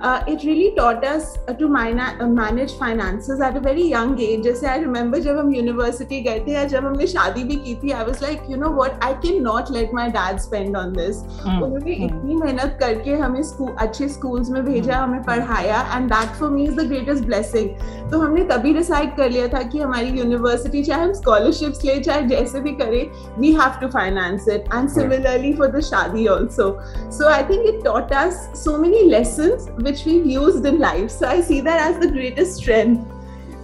uh, 0.01 0.23
it 0.27 0.43
really 0.49 0.69
taught 0.75 1.03
us 1.03 1.37
to 1.59 1.67
man- 1.67 1.99
uh, 1.99 2.27
manage 2.27 2.73
finances 2.83 3.41
at 3.41 3.57
a 3.57 3.65
very 3.69 3.87
young 3.95 4.17
age 4.19 4.43
जैसे 4.43 4.67
I 4.67 4.79
remember 4.79 5.19
जब 5.19 5.37
हम 5.37 5.53
university 5.55 6.21
गए 6.21 6.39
थे 6.47 6.53
या 6.53 6.63
जब 6.73 6.85
हमने 6.85 7.04
हमने 7.06 7.12
शादी 7.12 7.44
भी 7.44 7.56
की 7.56 7.74
थी 7.82 7.90
I 7.92 8.04
was 8.04 8.22
like 8.22 8.42
you 8.50 8.56
know 8.56 8.68
what 8.74 9.04
I 9.04 9.12
can 9.22 9.42
not 9.42 9.70
let 9.72 9.94
my 9.94 10.08
dad 10.10 10.38
spend 10.40 10.76
on 10.76 10.92
this 10.92 11.22
उन्होंने 11.46 11.94
इतनी 11.94 12.34
मेहनत 12.36 12.76
करके 12.80 13.14
हमें 13.16 13.42
स्कूल 13.42 13.74
अच्छे 13.80 14.08
स्कूल्स 14.08 14.50
में 14.50 14.64
भेजा 14.64 14.98
हमें 14.98 15.22
पढ़ाया 15.24 15.80
and 15.94 16.08
that 16.12 16.34
for 16.40 16.50
me 16.50 16.64
is 16.64 16.74
the 16.76 16.86
greatest 16.88 17.24
blessing 17.24 17.70
तो 18.10 18.18
हमने 18.18 18.44
तभी 18.50 18.72
डिसाइड 18.74 19.16
कर 19.16 19.30
लिया 19.30 19.48
था 19.48 19.62
कि 19.64 19.78
हमारी 19.78 20.18
यूनिवर्सिटी 20.18 20.82
चाहे 20.82 21.02
हम 21.02 21.12
स्कॉलरशिप्स 21.12 21.84
ले 21.84 21.98
चाहे 22.00 22.22
जैसे 22.28 22.60
भी 22.60 22.72
करें 22.82 23.02
we 23.38 23.52
have 23.54 23.80
to 23.80 23.88
finance 23.88 24.48
it 24.48 24.68
and 24.74 24.88
similarly 24.90 25.52
for 25.54 25.68
the 25.70 25.80
शादी 25.90 26.26
also 26.36 26.70
so 27.18 27.28
I 27.28 27.42
think 27.50 27.66
it 27.74 27.84
taught 27.84 28.12
us 28.24 28.46
so 28.64 28.76
many 28.78 29.02
lessons 29.10 29.68
which 29.82 30.06
we 30.06 30.22
used 30.34 30.66
in 30.66 30.80
life 30.80 31.10
so 31.10 31.26
I 31.26 31.42
see 31.42 31.60
that 31.60 31.86
as 31.88 32.06
the 32.06 32.12
greatest 32.12 32.60
strength 32.60 33.14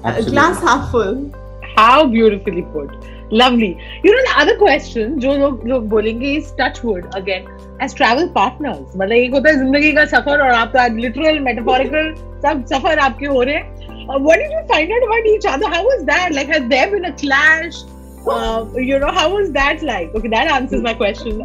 glass 0.02 0.61
half 0.61 0.90
full. 0.90 1.30
How 1.76 2.06
beautifully 2.06 2.62
put. 2.72 2.90
lovely 3.31 3.77
you 4.03 4.12
know 4.15 4.22
the 4.25 4.36
other 4.41 4.55
question 4.57 5.17
जो 5.19 5.36
लोग 5.38 5.67
लोग 5.67 5.88
बोलेंगे 5.89 6.36
is 6.39 6.51
touch 6.60 6.84
wood 6.84 7.07
again 7.22 7.50
as 7.86 7.96
travel 8.01 8.29
partners 8.38 8.96
मतलब 8.96 9.12
एक 9.12 9.34
होता 9.34 9.50
है 9.50 9.57
जिंदगी 9.57 9.91
का 9.93 10.05
सफर 10.15 10.41
और 10.41 10.51
आप 10.60 10.72
तो 10.75 10.88
literal 11.01 11.41
metaphorical 11.50 12.15
सब 12.46 12.65
सफर 12.74 13.00
आपके 13.00 13.25
हो 13.25 13.41
रहे 13.43 13.55
हैं 13.55 14.07
uh, 14.07 14.19
what 14.19 14.38
did 14.38 14.51
you 14.51 14.63
find 14.72 14.91
out 14.91 15.03
about 15.10 15.29
each 15.36 15.46
other 15.53 15.69
how 15.75 15.84
was 15.84 16.03
that 16.05 16.34
like 16.39 16.48
has 16.48 16.67
there 16.74 16.89
been 16.91 17.05
a 17.05 17.13
clash 17.13 17.84
uh, 18.29 18.65
you 18.75 19.00
know 19.00 19.12
how 19.12 19.25
was 19.34 19.51
that 19.51 19.84
like 19.84 20.15
okay 20.15 20.29
that 20.29 20.48
answers 20.55 20.81
my 20.81 20.93
question 20.93 21.38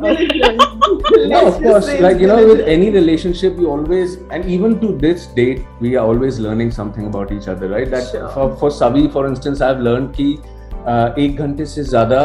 no 1.34 1.46
of 1.48 1.60
course 1.62 1.90
like 2.00 2.18
you 2.20 2.26
know 2.26 2.46
with 2.46 2.60
any 2.76 2.90
relationship 2.90 3.58
you 3.58 3.70
always 3.70 4.16
and 4.30 4.44
even 4.44 4.78
to 4.80 4.94
this 5.04 5.26
date 5.26 5.66
we 5.80 5.96
are 5.96 6.06
always 6.06 6.38
learning 6.38 6.70
something 6.70 7.06
about 7.06 7.32
each 7.32 7.48
other 7.48 7.68
right 7.68 7.90
that 7.90 8.10
Sure. 8.10 8.28
for, 8.28 8.56
for 8.56 8.70
savi 8.70 9.10
for 9.12 9.26
instance 9.28 9.60
i've 9.60 9.80
learned 9.90 10.12
कि 10.16 10.28
uh, 10.38 10.55
एक 11.19 11.37
घंटे 11.39 11.65
से 11.65 11.83
ज़्यादा 11.83 12.19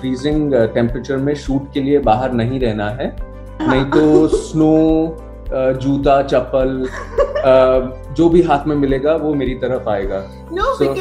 freezing 0.00 0.54
temperature 0.74 1.16
में 1.26 1.34
shoot 1.42 1.72
के 1.74 1.80
लिए 1.80 1.98
बाहर 2.08 2.32
नहीं 2.32 2.60
रहना 2.60 2.88
है 3.00 3.14
नहीं 3.60 3.84
तो 3.90 4.26
स्नो 4.36 4.72
जूता 5.82 6.20
चप्पल 6.22 6.70
uh, 6.86 8.14
जो 8.16 8.28
भी 8.28 8.42
हाथ 8.42 8.66
में 8.66 8.74
मिलेगा 8.76 9.14
वो 9.24 9.34
मेरी 9.34 9.54
तरफ़ 9.64 9.88
आएगा 9.90 10.20
No, 10.58 10.72
So- 10.80 10.94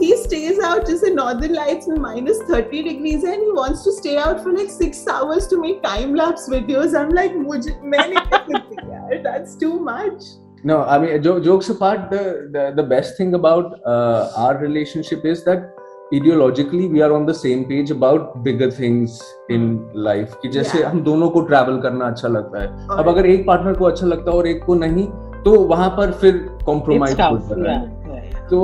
he 0.00 0.08
stays 0.20 0.58
out 0.68 0.86
just 0.90 1.06
in 1.08 1.14
northern 1.16 1.54
lights 1.54 1.88
in 1.88 2.00
minus 2.04 2.38
30 2.50 2.82
degrees 2.86 3.24
and 3.32 3.44
he 3.46 3.50
wants 3.58 3.82
to 3.84 3.92
stay 3.98 4.16
out 4.26 4.40
for 4.44 4.52
like 4.52 4.70
six 4.76 5.02
hours 5.14 5.46
to 5.52 5.58
make 5.64 5.82
time 5.82 6.14
lapse 6.20 6.48
videos. 6.54 6.96
I'm 7.00 7.12
like, 7.18 7.36
"मुझे- 7.48 7.76
मैं 7.92 8.06
नहीं 8.08 8.24
कर 8.30 9.22
that's 9.26 9.54
too 9.62 9.74
much. 9.90 10.30
No, 10.70 10.78
I 10.94 10.98
mean, 11.04 11.22
jo- 11.22 11.38
jokes 11.46 11.70
apart, 11.70 12.10
the, 12.10 12.24
the, 12.56 12.64
the 12.74 12.82
best 12.94 13.16
thing 13.20 13.34
about 13.34 13.72
uh, 13.94 14.30
our 14.44 14.56
relationship 14.58 15.24
is 15.34 15.44
that 15.44 15.70
ideologically 16.16 16.88
we 16.94 17.02
are 17.02 17.12
on 17.18 17.26
the 17.26 17.34
same 17.34 17.64
page 17.64 17.90
about 17.90 18.42
bigger 18.44 18.70
things 18.78 19.18
in 19.56 19.62
life. 20.06 20.34
कि 20.42 20.48
जैसे 20.56 20.78
Yeah. 20.78 20.88
हम 20.90 21.00
दोनों 21.04 21.28
को 21.30 21.40
travel 21.50 21.80
करना 21.80 22.06
अच्छा 22.06 22.28
लगता 22.28 22.62
है 22.62 22.68
अब 22.68 22.98
और- 22.98 23.08
अगर 23.08 23.26
एक 23.26 23.46
पार्टनर 23.46 23.74
को 23.78 23.84
अच्छा 23.84 24.06
लगता 24.06 24.30
है 24.30 24.36
और 24.38 24.46
एक 24.48 24.64
को 24.64 24.74
नहीं 24.74 25.06
तो 25.44 25.54
वहाँ 25.74 25.88
पर 25.96 26.12
फिर 26.22 26.36
कॉम्प्रोमाइज 26.66 27.20
है 27.20 27.26
yeah, 27.26 27.84
yeah. 28.10 28.48
तो 28.50 28.60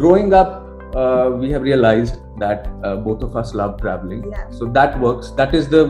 growing 0.00 0.32
up 0.40 0.58
uh, 1.00 1.26
we 1.42 1.50
have 1.54 1.66
realized 1.70 2.20
that 2.42 2.68
uh, 2.84 2.96
both 3.06 3.22
of 3.28 3.36
us 3.42 3.54
love 3.62 3.76
traveling 3.82 4.22
Yeah. 4.32 4.48
so 4.60 4.68
that 4.78 4.98
works 5.06 5.30
that 5.40 5.54
is 5.60 5.68
the 5.76 5.82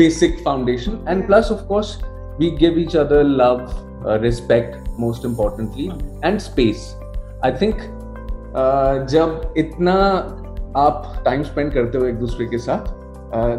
basic 0.00 0.40
foundation 0.48 0.98
and 1.12 1.26
plus 1.30 1.50
of 1.56 1.66
course 1.68 1.92
we 2.40 2.50
give 2.62 2.80
each 2.84 2.96
other 3.04 3.20
love 3.42 3.62
uh, 4.06 4.18
respect 4.24 4.90
most 5.04 5.24
importantly 5.30 5.86
and 6.22 6.42
space 6.48 6.82
i 7.42 7.52
think 7.62 7.86
uh, 8.54 8.94
जब 9.14 9.54
इतना 9.64 9.94
आप 10.76 11.22
time 11.24 11.42
spend 11.42 11.72
करते 11.72 11.98
हो 11.98 12.04
एक 12.06 12.18
दूसरे 12.18 12.46
के 12.46 12.58
साथ 12.58 12.94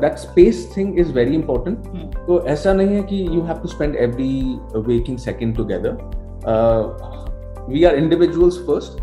that 0.01 0.17
space 0.17 0.67
thing 0.77 0.99
is 0.99 1.11
very 1.13 1.35
important 1.35 1.87
तो 2.27 2.43
ऐसा 2.47 2.73
नहीं 2.73 2.95
है 2.95 3.03
कि 3.03 3.25
you 3.27 3.41
have 3.41 3.59
to 3.61 3.67
spend 3.67 3.95
every 3.95 4.59
waking 4.87 5.17
second 5.17 5.55
together 5.57 5.97
we 7.69 7.83
are 7.83 7.95
individuals 7.95 8.57
first 8.67 9.01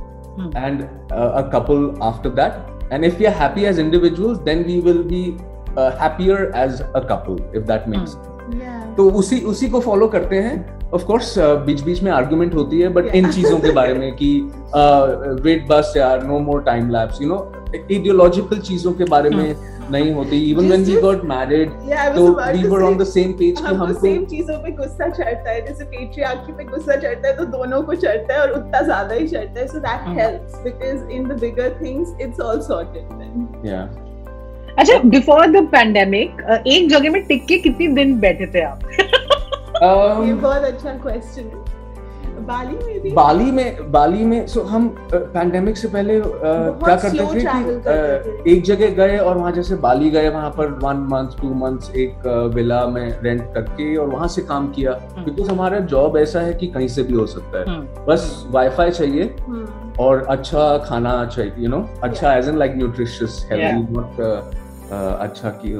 and 0.56 0.82
a 0.82 1.50
couple 1.54 1.90
after 2.02 2.30
that 2.40 2.92
and 2.92 3.04
if 3.04 3.22
you 3.22 3.28
are 3.28 3.34
happy 3.34 3.64
as 3.64 3.78
individuals 3.78 4.38
then 4.42 4.64
we 4.64 4.80
will 4.80 5.02
be 5.08 5.24
happier 5.78 6.52
as 6.56 6.80
a 6.82 7.00
couple 7.10 7.42
if 7.56 7.66
that 7.66 7.88
means 7.88 8.16
तो 8.96 9.10
उसी 9.10 9.40
उसी 9.46 9.68
को 9.68 9.80
follow 9.80 10.08
करते 10.08 10.38
हैं 10.38 10.56
of 10.94 11.04
course 11.04 11.34
बीच 11.66 11.80
बीच 11.82 12.02
में 12.02 12.10
argument 12.12 12.54
होती 12.54 12.80
है 12.80 12.88
बट 12.94 13.06
इन 13.14 13.30
चीज़ों 13.32 13.58
के 13.60 13.70
बारे 13.72 13.94
में 13.94 14.10
कि 14.16 14.30
वेट 15.44 15.66
बस 15.68 15.92
यार 15.96 16.24
no 16.24 16.38
more 16.40 16.62
time 16.64 16.90
lapse 16.90 17.22
you 17.22 17.28
know 17.28 17.38
ideological 17.74 18.58
चीज़ों 18.68 18.92
के 18.92 19.04
बारे 19.04 19.30
में 19.30 19.54
नहीं 19.90 20.12
होती। 20.14 20.38
Even 20.50 20.66
when 20.68 20.84
we 20.84 20.94
got 21.00 21.24
married 21.24 21.70
Yeah, 21.88 22.14
तो 22.14 22.28
we 22.52 22.68
were 22.68 22.82
on 22.82 22.96
the 22.98 23.04
same 23.06 23.32
page 23.32 23.58
कि 23.58 23.64
हमको 23.64 23.84
हमको 23.84 24.00
सेम 24.00 24.24
चीज़ों 24.26 24.56
पे 24.58 24.70
गुस्सा 24.76 25.08
चढ़ता 25.08 25.50
है 25.50 25.60
जैसे 25.66 25.84
पेट्रियार्की 25.86 26.52
पे 26.52 26.64
गुस्सा 26.64 26.96
चढ़ता 26.96 27.28
है 27.28 27.36
तो 27.36 27.44
दोनों 27.56 27.82
को 27.82 27.94
चढ़ता 27.96 28.34
है 28.34 28.40
और 28.40 28.52
उतना 28.52 28.80
ज़्यादा 28.82 29.14
ही 29.14 29.26
चढ़ता 29.28 29.60
है। 29.60 29.66
So 29.66 29.78
that. 29.78 30.08
Helps 30.18 30.62
because 30.64 31.10
in 31.16 31.28
the 31.28 31.38
bigger 31.40 31.76
things 31.82 32.14
it's 32.20 32.40
all 32.40 32.60
sorted 32.68 33.12
then 33.18 33.48
या 33.66 33.82
अच्छा 34.78 34.98
बिफोर 35.08 35.46
द 35.48 35.66
पैंडेमिक 35.72 36.40
एक 36.66 36.88
जगह 36.90 37.10
में 37.10 37.22
टिक 37.26 37.44
के 37.46 37.58
कितने 37.58 37.88
दिन 37.94 38.18
बैठे 38.20 38.46
थे 38.54 38.62
आप? 38.62 38.88
Um, 39.84 40.26
ये 40.26 40.34
बहुत 40.34 40.64
अच्छा 40.64 40.92
क्वेश्चन 40.98 41.42
है 41.44 41.72
बाली 42.46 42.76
में 42.76 43.00
भी 43.02 43.10
बाली 43.12 43.50
में 43.52 43.90
बाली 43.92 44.24
में 44.24 44.46
सो 44.46 44.62
हम 44.64 44.88
पैंडेमिक 45.12 45.76
से 45.76 45.88
पहले 45.88 46.18
uh, 46.20 46.30
क्या 46.84 46.96
करते 46.96 47.26
थे 47.26 47.40
कि 47.40 47.44
uh, 47.44 48.48
एक 48.48 48.62
जगह 48.64 48.90
गए 48.94 49.18
और 49.18 49.36
वहाँ 49.36 49.52
जैसे 49.52 49.76
बाली 49.84 50.10
गए 50.10 50.28
वहाँ 50.28 50.50
पर 50.50 50.70
वन 50.82 50.96
मंथ 51.12 51.38
टू 51.40 51.52
मंथ्स 51.54 51.90
एक 51.96 52.26
विला 52.54 52.84
में 52.86 53.20
रेंट 53.22 53.42
करके 53.54 53.94
और 53.96 54.08
वहाँ 54.08 54.28
से 54.28 54.42
काम 54.42 54.70
किया 54.72 54.92
हम्म। 54.92 55.24
बिकॉज़ 55.24 55.50
हमारा 55.50 55.78
जॉब 55.92 56.16
ऐसा 56.18 56.40
है 56.40 56.54
कि 56.54 56.66
कहीं 56.68 56.88
से 56.88 57.02
भी 57.02 57.14
हो 57.14 57.26
सकता 57.26 57.58
है 57.58 57.64
हम्म। 57.68 58.04
बस 58.06 58.44
वाईफाई 58.50 58.90
चाहिए 58.92 59.34
Hmm. 59.40 59.66
और 60.00 60.24
अच्छा 60.30 60.76
खाना 60.78 61.24
चाहिए 61.26 61.52
यू 61.58 61.68
नो 61.68 61.78
अच्छा 62.02 62.34
as 62.34 62.48
an 62.48 62.56
like 62.58 62.74
nutritious. 62.76 63.46
Healthy 63.50 63.92
not 63.92 64.20
अच्छा 64.92 65.50
की 65.62 65.74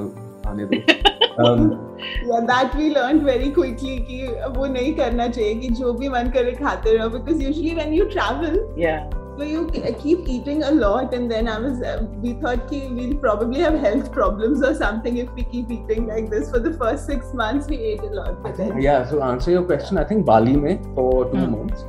आने 0.49 0.64
दो 0.64 1.02
yeah 1.38 2.40
that 2.46 2.74
we 2.76 2.90
learned 2.94 3.22
very 3.32 3.50
quickly 3.58 3.98
कि 4.08 4.22
वो 4.56 4.66
नहीं 4.66 4.94
करना 4.96 5.28
चाहिए 5.28 5.54
कि 5.60 5.68
जो 5.80 5.92
भी 6.00 6.08
मन 6.08 6.30
करे 6.36 6.52
खाते 6.62 6.96
रहो 6.96 7.10
because 7.18 7.44
usually 7.48 7.74
when 7.82 7.92
you 7.98 8.08
travel 8.16 8.56
Yeah. 8.86 9.04
so 9.38 9.46
you 9.50 9.60
keep 10.02 10.28
eating 10.32 10.60
a 10.66 10.70
lot 10.80 11.14
and 11.18 11.30
then 11.34 11.48
I 11.52 11.54
was 11.62 11.80
uh, 11.92 11.94
we 12.24 12.34
thought 12.42 12.68
कि 12.72 12.82
we'll 12.98 13.16
probably 13.24 13.62
have 13.66 13.78
health 13.86 14.12
problems 14.18 14.62
or 14.68 14.74
something 14.82 15.16
if 15.22 15.32
we 15.38 15.44
keep 15.54 15.72
eating 15.78 16.06
like 16.12 16.28
this 16.34 16.50
for 16.52 16.60
the 16.68 16.72
first 16.84 17.10
six 17.14 17.32
months 17.42 17.72
we 17.74 17.78
ate 17.94 18.04
a 18.10 18.12
lot 18.20 18.38
but 18.44 18.56
then 18.62 18.80
yeah 18.86 19.08
so 19.14 19.20
answer 19.30 19.50
your 19.56 19.64
question 19.72 19.98
i 19.98 20.04
think 20.12 20.24
bali 20.30 20.56
mein 20.66 20.86
for 21.00 21.08
two 21.32 21.42
Hmm. 21.42 21.50
months 21.56 21.84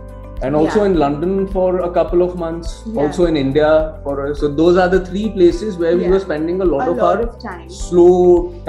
and 0.47 0.55
also 0.61 0.79
Yeah. 0.79 0.87
in 0.91 0.95
london 1.05 1.35
for 1.57 1.67
a 1.89 1.91
couple 2.01 2.23
of 2.29 2.33
months 2.45 2.71
Yeah. 2.85 3.01
also 3.03 3.27
in 3.33 3.37
india 3.47 3.69
for 4.07 4.15
so 4.43 4.49
those 4.61 4.79
are 4.85 4.89
the 4.95 5.03
three 5.11 5.27
places 5.37 5.77
where 5.83 5.93
we 5.99 6.07
Yeah. 6.07 6.15
were 6.15 6.23
spending 6.29 6.63
a 6.65 6.71
lot 6.71 6.87
a 6.87 6.95
of 6.95 7.03
lot 7.03 7.11
our 7.11 7.27
of 7.27 7.37
time 7.43 7.69
slow 7.83 8.15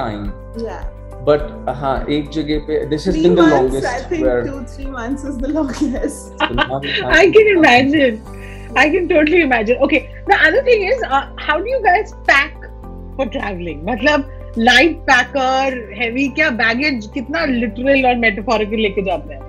time 0.03 0.29
yeah 0.57 0.85
but 1.27 1.43
हाँ 1.81 1.95
एक 2.17 2.29
जगह 2.31 2.59
पे 2.67 2.79
this 2.91 3.05
has 3.05 3.15
three 3.15 3.23
been 3.23 3.35
the 3.35 3.43
months 3.43 3.75
longest 3.75 3.87
I 3.93 4.01
think 4.11 4.25
where 4.25 4.45
two 4.47 4.61
three 4.75 4.91
months 4.97 5.25
is 5.25 5.39
the 5.39 5.49
longest 5.49 6.33
I 7.21 7.31
can 7.37 7.49
imagine. 7.57 8.21
I 8.77 8.91
can 8.91 9.09
totally 9.09 9.41
imagine. 9.41 9.79
Okay. 9.79 9.99
The 10.27 10.37
other 10.47 10.63
thing 10.63 10.83
is, 10.87 11.03
uh, 11.09 11.29
how 11.37 11.59
do 11.61 11.69
you 11.69 11.83
guys 11.83 12.15
pack 12.27 12.55
for 13.17 13.27
traveling? 13.27 13.85
मतलब 13.85 14.27
light 14.57 15.07
packer, 15.07 15.93
heavy 16.01 16.29
क्या 16.39 16.51
baggage 16.59 17.07
कितना 17.15 17.47
literal 17.63 18.05
और 18.11 18.21
metaphorical 18.25 18.83
लेके 18.87 19.03
जाते 19.07 19.35
हैं? 19.35 19.46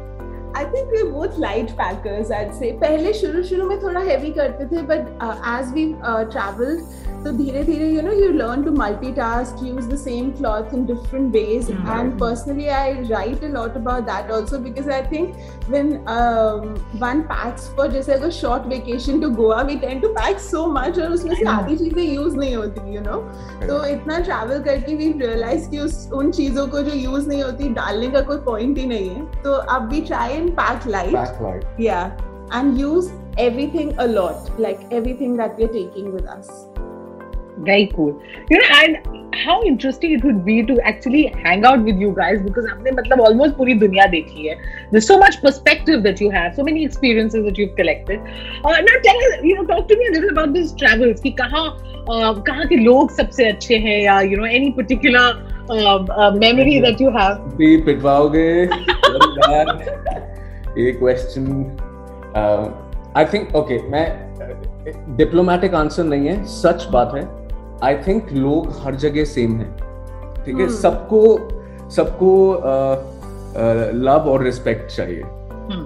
I 0.57 0.65
think 0.65 0.89
we 0.91 1.03
both 1.03 1.39
light 1.39 1.71
packers 1.79 2.31
I 2.31 2.45
से 2.59 2.71
पहले 2.81 3.13
शुरू 3.13 3.43
शुरू 3.43 3.67
में 3.69 3.81
थोड़ा 3.83 3.99
हैवी 3.99 4.29
करते 4.33 4.65
थे 4.65 4.81
बट 4.83 5.09
एज 5.49 5.73
वी 5.73 5.85
ट्रैवल 6.03 6.79
तो 7.23 7.31
धीरे 7.31 7.63
धीरे 7.63 7.87
you 7.89 8.01
know 8.01 8.11
you 8.11 8.29
learn 8.33 8.63
to 8.63 8.71
multi 8.71 9.11
task 9.11 9.63
use 9.63 9.87
the 9.89 9.95
same 9.95 10.31
cloth 10.31 10.73
in 10.73 10.85
different 10.85 11.31
ways 11.33 11.69
and 11.71 12.19
personally 12.19 12.67
I 12.67 12.93
write 13.03 13.43
a 13.43 13.47
lot 13.47 13.75
about 13.75 14.03
that 14.03 14.31
also 14.31 14.57
because 14.57 14.89
I 14.91 15.01
think 15.11 15.35
when 15.69 15.91
one 17.03 17.21
packs 17.31 17.67
for 17.77 17.91
जैसे 17.91 18.13
अगर 18.13 18.29
short 18.29 18.67
vacation 18.67 19.21
to 19.21 19.29
Goa 19.29 19.61
we 19.61 19.75
tend 19.75 19.99
to 19.99 20.09
pack 20.09 20.39
so 20.39 20.65
much 20.67 20.99
और 20.99 21.11
उसमें 21.11 21.35
से 21.35 21.43
mm-hmm. 21.43 21.63
आधी 21.63 21.77
चीज़ें 21.77 22.03
use 22.03 22.37
नहीं 22.37 22.55
होती 22.55 22.95
you 22.95 23.01
know 23.01 23.17
तो 23.67 23.83
इतना 23.85 24.19
ट्रैवल 24.19 24.63
करके 24.63 24.95
वी 24.95 25.11
रियलाइज़ 25.19 25.69
की 25.69 25.79
उस 25.79 26.09
उन 26.13 26.31
चीज़ों 26.31 26.67
को 26.67 26.81
जो 26.81 26.95
यूज़ 26.95 27.27
नहीं 27.29 27.43
होती 27.43 27.69
डालने 27.73 28.07
का 28.07 28.21
कोई 28.21 28.37
पॉइंट 28.37 28.77
ही 28.77 28.85
नहीं 28.85 29.09
है। 29.09 29.41
तो 29.43 29.53
अब 29.75 29.89
we 29.89 30.01
try 30.01 30.45
pack 30.46 30.86
light 30.86 31.12
backlight 31.12 31.80
या 31.80 32.04
and 32.54 32.78
use 32.80 33.10
everything 33.40 33.90
a 34.02 34.06
lot 34.06 34.48
like 34.62 34.80
everything 34.96 35.36
that 35.36 35.60
we're 35.60 35.68
taking 35.74 36.08
with 36.14 36.26
us 36.32 36.48
Very 37.58 37.92
cool. 37.96 38.20
You 38.50 38.58
know, 38.58 38.66
and 38.74 39.34
how 39.34 39.62
interesting 39.62 40.12
it 40.12 40.24
would 40.24 40.44
be 40.44 40.62
to 40.62 40.80
actually 40.80 41.26
hang 41.44 41.64
out 41.64 41.84
with 41.88 41.96
you 41.96 42.12
guys 42.18 42.40
because 42.44 42.66
आपने 42.70 42.90
मतलब 42.90 43.20
almost 43.20 43.56
पूरी 43.56 43.74
दुनिया 43.74 44.06
देखी 44.06 44.46
है. 44.46 44.56
There's 44.90 45.06
so 45.06 45.18
much 45.18 45.40
perspective 45.42 46.02
that 46.06 46.20
you 46.20 46.30
have, 46.30 46.54
so 46.54 46.64
many 46.68 46.84
experiences 46.84 47.44
that 47.44 47.58
you've 47.58 47.74
collected. 47.76 48.20
Uh, 48.64 48.74
now 48.88 48.96
tell 49.06 49.16
us, 49.28 49.36
you 49.42 49.54
know, 49.54 49.64
talk 49.64 49.88
to 49.88 49.96
me 49.96 50.06
a 50.06 50.12
little 50.16 50.30
about 50.30 50.52
these 50.58 50.72
travels. 50.72 51.20
कि 51.20 51.30
कहाँ 51.40 51.64
uh, 52.08 52.46
कहाँ 52.46 52.66
के 52.66 52.76
लोग 52.76 53.10
सबसे 53.10 53.48
अच्छे 53.48 53.78
हैं 53.86 54.00
या 54.02 54.20
you 54.20 54.36
know 54.36 54.50
any 54.60 54.72
particular 54.72 55.24
uh, 55.70 55.98
uh, 55.98 56.30
memory 56.46 56.78
that 56.86 57.00
you 57.06 57.10
have. 57.10 57.38
भी 57.62 57.76
पिटवाओगे 57.84 58.48
ये 60.77 60.91
क्वेश्चन 60.91 61.51
आई 63.17 63.25
थिंक 63.33 63.55
ओके 63.55 63.81
मैं 63.89 64.05
डिप्लोमेटिक 65.17 65.73
आंसर 65.75 66.03
नहीं 66.03 66.27
है 66.27 66.43
सच 66.45 66.87
बात 66.91 67.13
है 67.15 67.27
आई 67.83 67.95
थिंक 68.07 68.31
लोग 68.33 68.73
हर 68.83 68.95
जगह 68.95 69.25
सेम 69.25 69.59
है 69.59 69.71
ठीक 70.45 70.59
है 70.59 70.65
Hmm. 70.65 70.75
सबको 70.75 71.21
सबको 71.91 72.31
लव 74.05 74.29
और 74.31 74.43
रिस्पेक्ट 74.43 74.91
चाहिए 74.91 75.21
Hmm. 75.21 75.85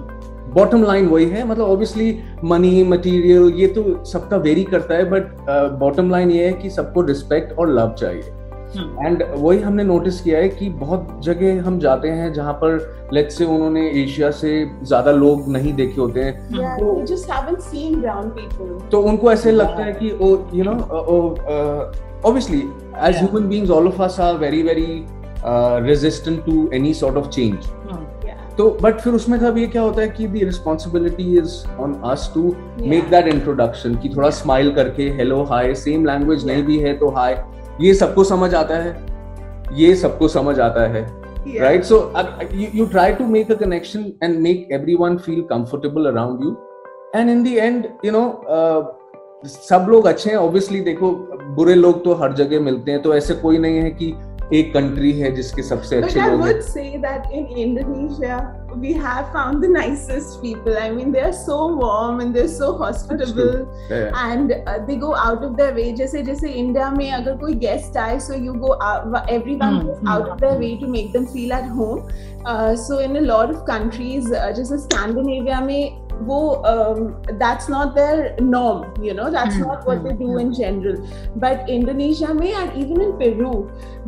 बॉटम 0.54 0.82
लाइन 0.84 1.06
वही 1.08 1.28
है 1.30 1.46
मतलब 1.48 1.64
ऑब्वियसली 1.64 2.18
मनी 2.44 2.82
मटेरियल 2.84 3.52
ये 3.56 3.66
तो 3.76 3.82
सबका 4.04 4.36
वेरी 4.46 4.64
करता 4.64 4.94
है 4.94 5.08
बट 5.10 5.34
बॉटम 5.80 6.10
लाइन 6.10 6.30
ये 6.30 6.46
है 6.46 6.52
कि 6.52 6.70
सबको 6.70 7.02
रिस्पेक्ट 7.02 7.58
और 7.58 7.68
लव 7.70 7.94
चाहिए 7.98 8.22
Hmm. 8.22 8.41
एंड 8.76 9.22
वही 9.36 9.58
हमने 9.60 9.84
नोटिस 9.84 10.20
किया 10.20 10.38
है 10.38 10.48
कि 10.48 10.68
बहुत 10.82 11.20
जगह 11.24 11.62
हम 11.66 11.78
जाते 11.78 12.08
हैं 12.08 12.32
जहाँ 12.32 12.52
पर 12.62 13.08
लेट्स 13.12 13.38
से 13.38 13.44
उन्होंने 13.44 13.88
एशिया 14.02 14.30
से 14.30 14.52
ज़्यादा 14.82 15.12
लोग 15.12 15.48
नहीं 15.52 15.72
देखे 15.74 16.00
होते 16.00 16.22
हैं। 16.22 16.48
Yeah, 16.50 16.76
So- 16.78 16.94
we 16.98 17.06
just 17.12 17.32
haven't 17.34 17.66
seen 17.72 17.98
brown 18.04 18.30
people. 18.38 18.70
तो 18.90 19.02
उनको 19.10 19.32
ऐसे 19.32 19.52
लगता 19.52 19.84
है 19.84 19.92
कि 19.92 20.10
ओ 20.22 20.36
you 20.54 20.64
know 20.68 20.76
obviously 22.24 22.62
as 22.94 23.14
Yeah. 23.14 23.22
human 23.22 23.48
beings 23.52 23.70
all 23.76 23.86
of 23.90 24.00
us 24.06 24.18
are 24.26 24.34
very 24.40 24.62
very 24.62 24.90
uh, 25.44 25.80
resistant 25.86 26.44
to 26.48 26.56
any 26.80 26.92
sort 26.98 27.16
of 27.22 27.30
change. 27.36 27.70
Hmm. 27.86 28.02
Yeah. 28.26 28.42
तो 28.56 28.68
बट 28.82 29.00
फिर 29.00 29.12
उसमें 29.14 29.38
कब 29.40 29.58
ये 29.58 29.66
क्या 29.66 29.82
होता 29.82 30.00
है 30.02 30.08
कि 30.08 30.26
the 30.28 30.42
responsibility 30.44 31.24
is 31.38 31.54
on 31.82 31.94
us 32.10 32.30
to 32.34 32.42
make 32.80 33.08
that 33.10 33.26
introduction 33.28 33.94
कि 34.02 34.08
थोड़ा 34.16 34.30
स्माइल 34.40 34.72
करके 34.74 35.08
हेलो 35.18 35.42
हाय 35.50 35.74
सेम 35.84 36.04
लैंग्वेज 36.06 36.46
नहीं 36.46 36.62
भी 36.64 36.78
है 36.78 36.96
तो 36.98 37.08
हाय 37.16 37.34
ये 37.82 37.94
सबको 37.94 38.24
समझ 38.24 38.54
आता 38.54 38.76
है 38.76 38.96
ये 39.74 39.94
सबको 39.96 40.28
समझ 40.28 40.58
आता 40.60 40.86
है 40.88 41.06
right 41.58 41.84
so 41.84 41.96
you 42.74 42.84
try 42.86 43.12
to 43.12 43.26
make 43.26 43.50
a 43.52 43.54
connection 43.54 44.12
and 44.22 44.38
make 44.40 44.68
everyone 44.94 45.16
feel 45.16 45.40
comfortable 45.50 46.06
around 46.06 46.44
you 46.44 46.56
and 47.16 47.30
in 47.30 47.42
the 47.42 47.56
end 47.56 47.86
you 48.04 48.12
know 48.12 48.24
सब 49.44 49.86
लोग 49.88 50.06
अच्छे 50.06 50.30
हैं 50.30 50.36
ऑब्वियसली 50.36 50.80
देखो 50.80 51.10
बुरे 51.56 51.74
लोग 51.74 52.04
तो 52.04 52.14
हर 52.14 52.32
जगह 52.32 52.60
मिलते 52.60 52.92
हैं 52.92 53.02
तो 53.02 53.14
ऐसे 53.14 53.34
कोई 53.34 53.58
नहीं 53.58 53.78
है 53.78 53.90
कि 53.90 54.12
एक 54.54 54.72
कंट्री 54.74 55.12
है 55.18 55.30
जिसके 55.34 55.62
सबसे 55.62 55.96
अच्छे 55.96 56.20
लोग 56.20 56.42
हैं। 56.42 57.30
In 57.32 57.46
Indonesia 57.58 58.38
we 58.76 58.92
have 58.92 59.32
found 59.32 59.64
the 59.64 59.70
nicest 59.70 60.38
people 60.42 60.76
I 60.76 60.90
mean 60.90 61.12
they 61.12 61.20
they 62.32 62.40
are 62.40 62.46
so 62.48 62.70
hospitable 62.76 63.48
and 63.92 64.52
they 64.86 64.96
go 64.96 65.10
out 65.26 65.44
of 65.44 65.56
their 65.56 65.72
way 65.74 65.90
जैसे 65.92 66.22
जैसे 66.22 66.48
इंडिया 66.48 66.90
में 66.90 67.10
अगर 67.12 67.36
कोई 67.36 67.54
गेस्ट 67.64 67.96
आए 67.96 68.18
so 68.20 68.34
you 68.34 68.52
go 68.64 68.74
everyone 69.30 70.06
out 70.08 70.28
of 70.28 70.44
way 70.58 70.76
to 70.82 70.88
make 70.92 71.12
them 71.12 71.24
feel 71.32 71.52
at 71.52 71.70
home 71.78 72.08
so 72.84 73.00
in 73.00 73.16
a 73.16 73.20
of 73.50 73.64
countries 73.66 74.32
जैसे 74.34 74.78
Scandinavia 74.78 75.60
में 75.60 76.11
वो 76.28 76.38
um, 76.72 77.00
that's 77.42 77.68
not 77.74 77.94
their 77.94 78.34
norm 78.40 78.84
you 79.08 79.14
know 79.20 79.30
that's 79.36 79.56
Hmm, 79.56 79.64
not 79.68 79.86
what 79.90 80.02
they 80.04 80.12
hmm, 80.12 80.22
do 80.24 80.38
in 80.44 80.52
general 80.52 80.96
but 81.46 81.68
Indonesia 81.78 82.32
में 82.40 82.52
and 82.62 82.76
even 82.84 83.00
in 83.08 83.12
Peru 83.22 83.52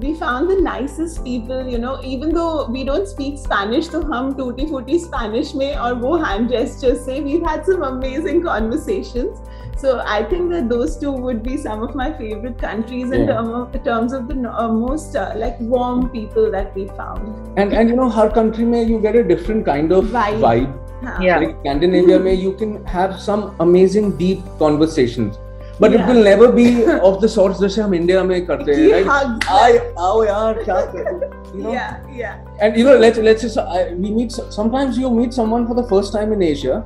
we 0.05 0.13
found 0.23 0.51
the 0.51 0.61
nicest 0.67 1.23
people 1.25 1.67
you 1.75 1.79
know 1.87 1.97
even 2.15 2.33
though 2.39 2.67
we 2.77 2.85
don't 2.91 3.09
speak 3.15 3.39
Spanish 3.47 3.89
तो 3.97 4.01
हम 4.13 4.33
टूटी 4.39 4.67
फूटी 4.71 4.99
Spanish 5.09 5.55
में 5.63 5.75
और 5.75 5.95
वो 6.05 6.17
hand 6.25 6.51
gestures 6.57 7.05
से 7.09 7.21
we've 7.29 7.47
had 7.51 7.65
some 7.73 7.83
amazing 7.91 8.43
conversations 8.49 9.43
so 9.83 9.93
I 10.15 10.23
think 10.33 10.51
that 10.53 10.69
those 10.69 10.97
two 10.99 11.13
would 11.13 11.43
be 11.47 11.57
some 11.63 11.83
of 11.87 11.95
my 12.01 12.07
favorite 12.19 12.59
countries 12.59 13.11
in 13.17 13.25
Yeah. 13.25 13.33
term 13.33 13.49
of, 13.61 13.73
terms 13.89 14.13
of 14.19 14.29
the 14.29 14.37
uh, 14.51 14.69
most 14.75 15.17
uh, 15.17 15.33
like 15.37 15.59
warm 15.75 16.09
people 16.11 16.51
that 16.53 16.75
we 16.81 16.87
found. 17.01 17.59
and 17.63 17.73
and 17.81 17.91
you 17.95 17.97
know 18.01 18.09
her 18.19 18.29
country 18.39 18.65
में 18.75 18.81
you 18.93 19.01
get 19.09 19.17
a 19.17 19.25
different 19.33 19.67
kind 19.67 19.93
of 19.99 20.05
Vibe. 20.17 20.39
vibe 20.45 20.71
हाँ. 20.71 20.84
Yeah. 21.03 21.39
like 21.39 21.57
Scandinavia 21.63 22.19
में 22.27 22.35
you 22.43 22.53
can 22.61 22.77
have 22.87 23.17
some 23.21 23.43
amazing 23.61 24.13
deep 24.23 24.45
conversations 24.59 25.39
but 25.81 25.93
it 25.93 25.99
Yeah. 26.01 26.09
will 26.11 26.23
never 26.29 26.49
be 26.59 26.67
of 27.11 27.21
the 27.25 27.29
sorts 27.37 27.61
जैसे 27.61 27.83
हम 27.83 27.95
India 27.95 28.23
में 28.25 28.45
करते 28.47 28.75
हैं 28.75 29.03
right. 29.05 29.49
आए 29.61 29.79
आओ 30.09 30.25
यार 30.25 30.63
क्या 30.65 30.81
करो 30.95 31.19
you 31.57 31.63
know 31.65 31.73
Yeah, 31.73 31.93
yeah. 32.23 32.65
and 32.67 32.77
you 32.81 32.85
know 32.89 32.97
let's 33.05 33.19
let's 33.29 33.43
just 33.49 33.59
I, 33.59 33.83
we 34.05 34.11
meet 34.19 34.33
sometimes 34.59 34.99
you 35.05 35.11
meet 35.21 35.35
someone 35.43 35.67
for 35.73 35.75
the 35.83 35.87
first 35.95 36.13
time 36.19 36.33
in 36.39 36.43
Asia 36.49 36.83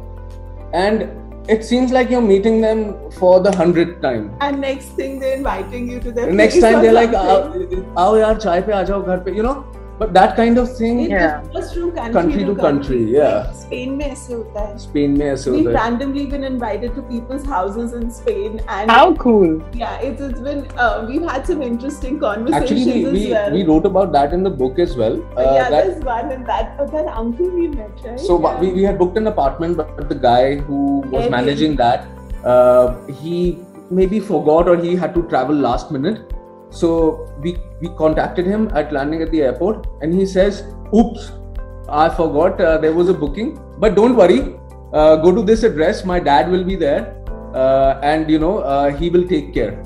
and 0.83 1.07
it 1.57 1.62
seems 1.64 1.92
like 1.97 2.11
you're 2.14 2.27
meeting 2.31 2.61
them 2.61 2.81
for 3.18 3.35
the 3.44 3.53
hundredth 3.61 3.94
time 4.03 4.25
And 4.47 4.61
next 4.61 4.88
thing 5.01 5.18
they're 5.21 5.37
inviting 5.37 5.87
you 5.92 6.01
to 6.07 6.12
their 6.18 6.27
the 6.27 6.38
next 6.40 6.59
place 6.59 6.64
time 6.73 6.83
they're 6.87 6.97
like 6.99 7.14
something. 7.21 7.85
आओ 7.97 8.07
आओ 8.07 8.16
यार 8.16 8.37
चाय 8.47 8.61
पे 8.66 8.73
आ 8.73 8.83
जाओ 8.90 9.03
घर 9.03 9.23
पे 9.29 9.37
you 9.38 9.47
know 9.49 9.55
but 9.98 10.12
that 10.13 10.32
kind 10.38 10.58
of 10.60 10.69
thing 10.78 11.00
It 11.02 11.12
Yeah. 11.12 11.41
differs 11.41 11.67
from 11.74 11.89
country, 11.98 12.13
Country 12.13 12.46
to 12.46 12.54
country, 12.62 13.00
yeah. 13.15 13.52
Spain 13.58 13.91
में 13.98 14.06
ऐसे 14.06 14.34
होता 14.34 14.62
है. 14.62 14.78
स्पेन 14.86 15.12
में 15.17 15.26
ऐसे 15.26 15.52
We've 15.52 15.67
होता 15.67 15.80
है 15.80 15.84
randomly 15.84 16.24
been 16.32 16.46
invited 16.50 16.96
to 16.96 17.04
people's 17.12 17.46
houses 17.52 17.93
in 18.00 18.10
Spain, 18.15 18.56
and 18.78 18.91
How 18.93 19.13
cool. 19.26 19.54
yeah, 19.82 20.02
it's, 20.08 20.24
it's 20.30 20.41
been 20.48 20.63
uh, 20.86 21.06
we've 21.12 21.28
had 21.34 21.46
some 21.52 21.62
interesting 21.67 22.19
conversations 22.26 22.72
Actually, 22.72 23.06
we, 23.06 23.12
we, 23.17 23.24
as 23.28 23.32
well. 23.36 23.54
we 23.60 23.63
wrote 23.72 23.86
about 23.91 24.12
that 24.17 24.34
in 24.39 24.43
the 24.50 24.54
book 24.63 24.80
as 24.88 24.98
well. 25.04 25.19
Uh, 25.38 25.48
yeah, 25.60 25.69
that, 25.69 25.86
there's 25.86 26.04
one 26.12 26.32
and 26.38 26.46
that 26.54 26.76
uh, 26.80 26.89
that 26.98 27.08
uncle 27.24 27.54
we 27.62 27.67
met, 27.78 28.06
right? 28.10 28.19
so 28.19 28.39
yeah. 28.48 28.60
we, 28.65 28.74
we 28.82 28.84
had 28.91 28.98
booked 29.06 29.17
an 29.24 29.28
apartment, 29.36 29.78
but 29.78 30.10
the 30.10 30.19
guy 30.28 30.56
who 30.56 30.82
was 31.15 31.24
Airbnb. 31.26 31.32
managing 31.39 31.76
that, 31.76 32.08
uh, 32.43 32.96
he 33.24 33.58
maybe 33.91 34.19
forgot 34.19 34.67
or 34.67 34.76
he 34.78 34.96
had 34.96 35.13
to 35.13 35.24
travel 35.34 35.56
last 35.56 35.91
minute. 35.91 36.34
So 36.70 37.26
we 37.40 37.57
we 37.81 37.88
contacted 37.96 38.46
him 38.46 38.70
at 38.74 38.92
landing 38.92 39.22
at 39.22 39.31
the 39.31 39.42
airport, 39.42 39.87
and 40.02 40.14
he 40.14 40.26
says, 40.26 40.64
"Oops, 40.94 41.33
I 41.88 42.09
forgot 42.09 42.61
uh, 42.61 42.78
there 42.78 42.92
was 42.92 43.09
a 43.09 43.14
booking, 43.14 43.59
but 43.78 43.94
don't 43.94 44.16
worry, 44.16 44.57
uh, 44.92 45.16
go 45.16 45.35
to 45.35 45.42
this 45.42 45.62
address. 45.62 46.04
My 46.04 46.20
dad 46.20 46.50
will 46.50 46.64
be 46.64 46.76
there, 46.76 47.16
uh, 47.54 48.00
and 48.02 48.31
you 48.31 48.38
know 48.38 48.59
uh, 48.59 48.90
he 48.90 49.09
will 49.09 49.26
take 49.26 49.54
care." 49.54 49.83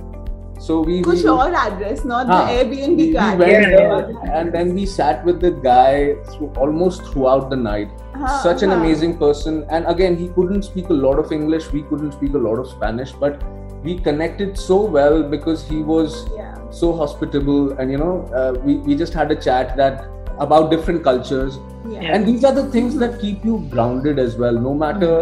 So 0.58 0.80
we. 0.80 1.02
Who's 1.02 1.24
our 1.26 1.54
address, 1.54 2.04
not 2.04 2.26
the 2.26 2.40
Airbnb 2.56 2.96
we, 2.96 3.12
guy? 3.12 3.34
We 3.36 3.44
went 3.44 3.66
there, 3.76 4.32
and 4.32 4.52
then 4.52 4.74
we 4.74 4.86
sat 4.86 5.24
with 5.24 5.40
the 5.40 5.50
guy 5.50 6.14
through, 6.32 6.52
almost 6.56 7.04
throughout 7.06 7.48
the 7.50 7.56
night. 7.56 7.90
Huh, 8.14 8.42
Such 8.42 8.62
an 8.62 8.70
huh. 8.70 8.76
amazing 8.76 9.18
person, 9.18 9.64
and 9.70 9.86
again 9.86 10.16
he 10.16 10.28
couldn't 10.30 10.62
speak 10.62 10.88
a 10.88 10.98
lot 11.06 11.18
of 11.18 11.30
English. 11.30 11.72
We 11.72 11.82
couldn't 11.82 12.12
speak 12.12 12.34
a 12.34 12.38
lot 12.38 12.58
of 12.58 12.68
Spanish, 12.68 13.12
but 13.12 13.42
we 13.84 13.98
connected 13.98 14.58
so 14.58 14.84
well 14.84 15.22
because 15.22 15.66
he 15.68 15.82
was. 15.82 16.26
Yeah 16.36 16.51
so 16.71 16.93
hospitable, 16.93 17.71
and 17.79 17.91
you 17.91 17.97
know, 17.97 18.13
uh, 18.41 18.53
we 18.63 18.75
we 18.89 18.95
just 18.95 19.13
had 19.13 19.31
a 19.31 19.35
chat 19.35 19.75
that 19.77 20.05
about 20.39 20.69
different 20.71 21.03
cultures, 21.03 21.59
Yeah. 21.91 22.13
and 22.15 22.25
these 22.31 22.43
are 22.43 22.53
the 22.57 22.65
things 22.77 22.97
that 23.03 23.19
keep 23.21 23.45
you 23.45 23.59
grounded 23.75 24.19
as 24.19 24.35
well. 24.37 24.59
No 24.67 24.73
matter 24.73 25.13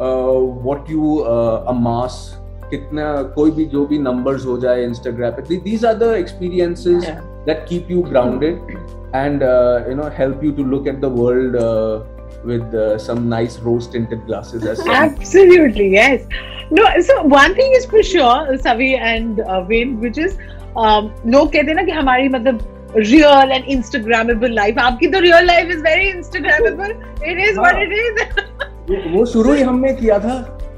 uh, 0.00 0.38
what 0.68 0.88
you 0.88 1.24
uh, 1.36 1.64
amass. 1.76 2.20
कितना 2.70 3.04
कोई 3.34 3.50
भी 3.50 3.64
जो 3.70 3.84
भी 3.86 3.98
numbers 4.02 4.44
हो 4.46 4.56
जाए 4.64 4.84
Instagram 4.88 5.32
पे 5.38 5.56
these 5.62 5.84
are 5.88 5.94
the 6.02 6.10
experiences 6.18 7.06
Yeah. 7.06 7.16
that 7.46 7.64
keep 7.70 7.88
you 7.94 8.02
grounded 8.10 8.60
and 9.20 9.42
uh, 9.42 9.80
you 9.88 9.96
know 10.00 10.08
help 10.18 10.44
you 10.48 10.52
to 10.58 10.66
look 10.74 10.86
at 10.92 11.00
the 11.00 11.08
world 11.08 11.56
uh, 11.56 11.98
with 12.50 12.76
uh, 12.82 12.96
some 13.06 13.28
nice 13.28 13.58
rose 13.58 13.88
tinted 13.88 14.24
glasses 14.26 14.64
as 14.64 14.78
well. 14.78 14.94
Absolutely, 14.98 15.88
yes. 15.94 16.22
No, 16.70 16.86
so 17.00 17.22
one 17.24 17.56
thing 17.56 17.72
is 17.72 17.86
for 17.86 18.02
sure, 18.04 18.56
Savi 18.68 18.96
and 18.96 19.40
uh, 19.40 19.64
Wayne, 19.68 19.98
which 20.00 20.16
is 20.18 20.38
um, 20.38 20.53
Um, 20.75 21.05
लोग 21.25 21.51
कहते 21.53 21.67
हैं 21.67 21.75
ना 21.75 21.83
कि 21.83 21.91
हमारी 21.91 22.29
मतलब 22.29 22.93
real 22.97 23.51
and 23.51 23.65
Instagrammable 23.65 24.51
life 24.53 24.79
आपकी 24.79 25.07
तो 25.07 25.19
real 25.19 25.45
life 25.45 25.69
is 25.71 25.81
very 25.83 26.07
Instagrammable 26.09 26.91
it 27.29 27.37
is 27.39 27.59
it 27.83 27.91
is 27.91 29.07
वो 29.15 29.25
शुरू 29.25 29.53
ही 29.53 29.61
हमने 29.61 29.93
किया 29.93 30.19
था। 30.19 30.35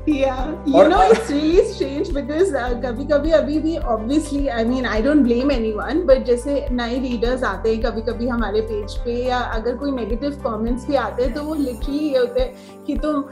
You 0.08 0.88
know 0.88 1.04
it's 1.04 1.32
really 1.32 1.62
strange 1.62 2.10
because 2.10 2.56
कभी 2.58 3.06
कभी 3.06 3.32
अभी 3.32 3.60
भी 3.60 3.78
obviously 3.78 4.48
I 4.48 4.66
mean 4.66 4.86
I 4.86 5.02
don't 5.02 5.18
blame 5.18 5.52
anyone 5.72 6.04
but 6.06 6.24
जैसे 6.24 6.68
नए 6.72 7.00
रीडर्स 7.00 7.44
आते 7.44 7.76
हैं 7.76 7.82
कभी 7.82 8.02
कभी 8.02 8.28
हमारे 8.28 8.62
पेज 8.62 8.98
पे 8.98 9.28
या 9.28 9.38
अगर 9.38 9.76
कोई 9.76 9.92
नेगेटिव 9.92 10.42
कॉमेंट्स 10.44 10.88
भी 10.88 10.96
आते 10.96 11.24
हैं 11.24 11.34
तो 11.34 11.42
वो 11.42 11.56
लिटरली 11.56 11.98
ये 11.98 12.18
होते 12.18 12.40
हैं 12.40 12.56
कि 12.88 12.98
तुम 12.98 13.24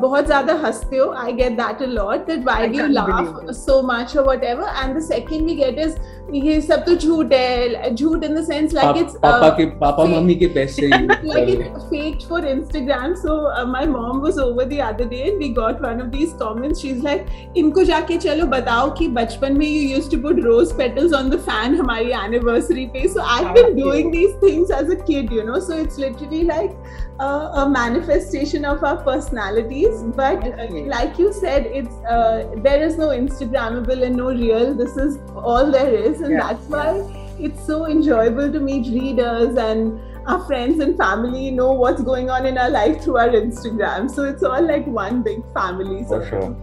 बहुत 0.00 0.26
ज़्यादा 0.26 0.52
हँसते 0.52 0.96
हो। 0.96 1.10
I 1.12 1.32
get 1.32 1.52
that 1.52 1.82
a 1.82 1.86
lot 1.86 2.26
that 2.26 2.44
why 2.44 2.68
you 2.68 2.86
laugh 2.86 3.50
so 3.50 3.82
much 3.82 4.16
और 4.16 4.28
whatever 4.44 4.68
and 4.84 4.96
the 4.96 5.00
second 5.00 5.46
we 5.46 5.54
get 5.54 5.78
is 5.78 5.96
ये 6.30 6.60
सब 6.60 6.84
तो 6.84 6.94
झूठ 6.94 7.32
है 7.32 7.94
झूठ 7.94 8.24
in 8.24 8.34
the 8.34 8.42
sense 8.44 8.74
like 8.74 8.96
it's 8.96 9.16
पापा 9.22 9.48
के 9.56 9.64
पापा 9.78 10.04
मम्मी 10.04 10.34
के 10.34 10.46
पैसे 10.54 10.88
fake 10.88 12.22
for 12.28 12.46
Instagram 12.48 13.14
so 13.14 13.34
my 13.72 13.86
mom 13.86 14.20
was 14.20 14.38
over 14.38 14.64
the 14.64 14.78
other 14.82 15.08
day 15.08 15.16
and 15.16 15.38
we 15.38 15.48
got 15.54 15.82
one 15.82 16.00
of 16.02 16.08
these 16.16 16.32
comments 16.42 16.80
she 16.82 16.88
is 16.88 17.02
like 17.04 17.26
इनको 17.56 17.82
जाके 17.84 18.16
चलो 18.16 18.46
बताओ 18.46 18.90
कि 18.98 19.08
बचपन 19.18 19.58
में 19.58 19.66
you 19.66 19.82
used 19.94 20.10
to 20.12 20.18
put 20.22 20.40
rose 20.44 20.72
petals 20.78 21.14
on 21.14 21.30
the 21.30 21.38
fan 21.40 21.74
हमारी 21.74 22.10
एनिवर्सरी 22.24 22.86
पे. 22.86 23.06
So 23.08 23.20
I 23.20 23.44
have 23.44 23.52
been 23.54 23.74
doing 23.80 24.12
these 24.12 24.36
things 24.42 24.70
as 24.80 24.90
a 24.90 25.00
kid 25.04 25.32
you 25.32 25.42
know 25.42 25.60
so 25.60 25.78
it's 25.78 25.98
literally 25.98 26.42
like 26.42 26.70
a 27.19 27.67
manifestation 27.69 28.65
of 28.65 28.83
our 28.83 28.97
personalities. 29.03 30.03
But 30.15 30.47
uh, 30.47 30.67
like 30.95 31.17
you 31.19 31.31
said, 31.33 31.65
it's 31.67 31.95
uh, 32.15 32.49
there 32.57 32.83
is 32.83 32.97
no 32.97 33.07
Instagrammable 33.09 34.03
and 34.09 34.15
no 34.15 34.27
real. 34.27 34.73
This 34.73 34.97
is 34.97 35.17
all 35.35 35.71
there 35.71 35.93
is, 35.93 36.21
and 36.21 36.31
Yeah. 36.33 36.47
that's 36.47 36.67
why 36.67 37.23
it's 37.39 37.65
so 37.65 37.85
enjoyable 37.87 38.51
to 38.51 38.59
meet 38.59 38.87
readers 38.99 39.57
and 39.57 39.99
our 40.27 40.45
friends 40.45 40.79
and 40.85 40.97
family 40.97 41.49
know 41.51 41.71
what's 41.71 42.01
going 42.01 42.29
on 42.29 42.45
in 42.45 42.57
our 42.57 42.69
life 42.69 43.01
through 43.03 43.17
our 43.17 43.29
Instagram. 43.41 44.09
So 44.15 44.23
it's 44.23 44.43
all 44.43 44.61
like 44.71 44.87
one 44.87 45.21
big 45.27 45.43
family. 45.59 46.03
For 46.13 46.23
So 46.23 46.29
sure. 46.31 46.55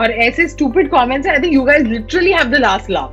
और 0.00 0.10
ऐसे 0.26 0.48
stupid 0.50 0.90
comments 0.92 1.26
I 1.28 1.38
think 1.40 1.52
you 1.52 1.64
guys 1.66 1.82
literally 1.88 2.30
have 2.32 2.50
the 2.50 2.60
last 2.68 2.88
laugh. 2.98 3.10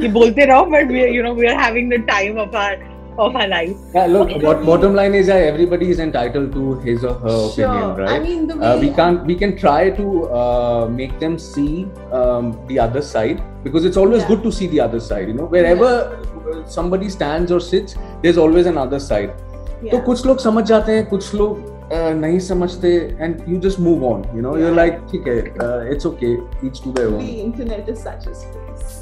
ये 0.00 0.08
बोलते 0.12 0.44
रहो 0.50 0.64
but 0.74 0.92
we 0.96 1.02
you 1.14 1.22
know 1.24 1.32
we 1.40 1.46
are 1.48 1.58
having 1.58 1.90
the 1.94 1.98
time 2.10 2.38
of 2.44 2.54
our 2.60 2.76
of 3.22 3.34
our 3.36 3.46
life. 3.48 3.72
Yeah, 3.94 4.06
look, 4.12 4.30
Okay. 4.30 4.38
what 4.44 4.62
bottom 4.66 4.94
line 4.98 5.14
is 5.16 5.26
that 5.30 5.42
everybody 5.46 5.88
is 5.94 5.98
entitled 6.04 6.52
to 6.52 6.68
his 6.84 7.02
or 7.08 7.14
her 7.24 7.32
opinion, 7.38 7.82
Sure. 7.82 7.96
right? 8.02 8.10
I 8.12 8.18
mean, 8.26 8.46
the 8.50 8.54
uh, 8.54 8.76
we 8.82 8.86
way- 8.88 8.94
can't 9.00 9.26
we 9.32 9.34
can 9.42 9.52
try 9.62 9.80
to 9.98 10.06
uh, 10.42 10.86
make 11.00 11.18
them 11.24 11.34
see 11.46 11.86
um, 12.20 12.48
the 12.70 12.78
other 12.86 13.02
side 13.08 13.42
because 13.66 13.88
it's 13.90 14.00
always 14.04 14.22
Yeah. 14.22 14.30
good 14.32 14.42
to 14.46 14.52
see 14.60 14.68
the 14.76 14.80
other 14.86 15.00
side 15.08 15.28
you 15.32 15.34
know 15.40 15.48
wherever 15.56 15.90
uh, 15.90 16.62
somebody 16.78 17.10
stands 17.16 17.52
or 17.58 17.60
sits 17.66 17.98
there's 18.24 18.40
always 18.46 18.70
another 18.72 19.02
side 19.10 19.34
तो 19.82 19.90
yeah. 19.90 20.04
कुछ 20.06 20.24
लोग 20.26 20.38
समझ 20.46 20.64
जाते 20.72 20.92
हैं 20.96 21.04
कुछ 21.12 21.34
लोग 21.34 21.60
uh, 21.92 22.14
नहीं 22.24 22.38
समझते 22.48 22.94
and 23.20 23.44
you 23.48 23.58
just 23.68 23.80
move 23.88 24.04
on 24.12 24.24
you 24.36 24.42
know 24.42 24.56
you're 24.62 24.72
Yeah. 24.72 24.80
like 24.82 24.98
ठीक 25.12 25.28
है 25.28 25.92
it's 25.94 26.06
okay 26.06 26.32
each 26.66 26.82
to 26.84 26.92
their 26.98 27.08
the 27.08 27.14
own 27.14 27.28
internet 27.44 27.92
is 27.94 28.02
such 28.08 28.26
a 28.32 28.34
space. 28.42 28.98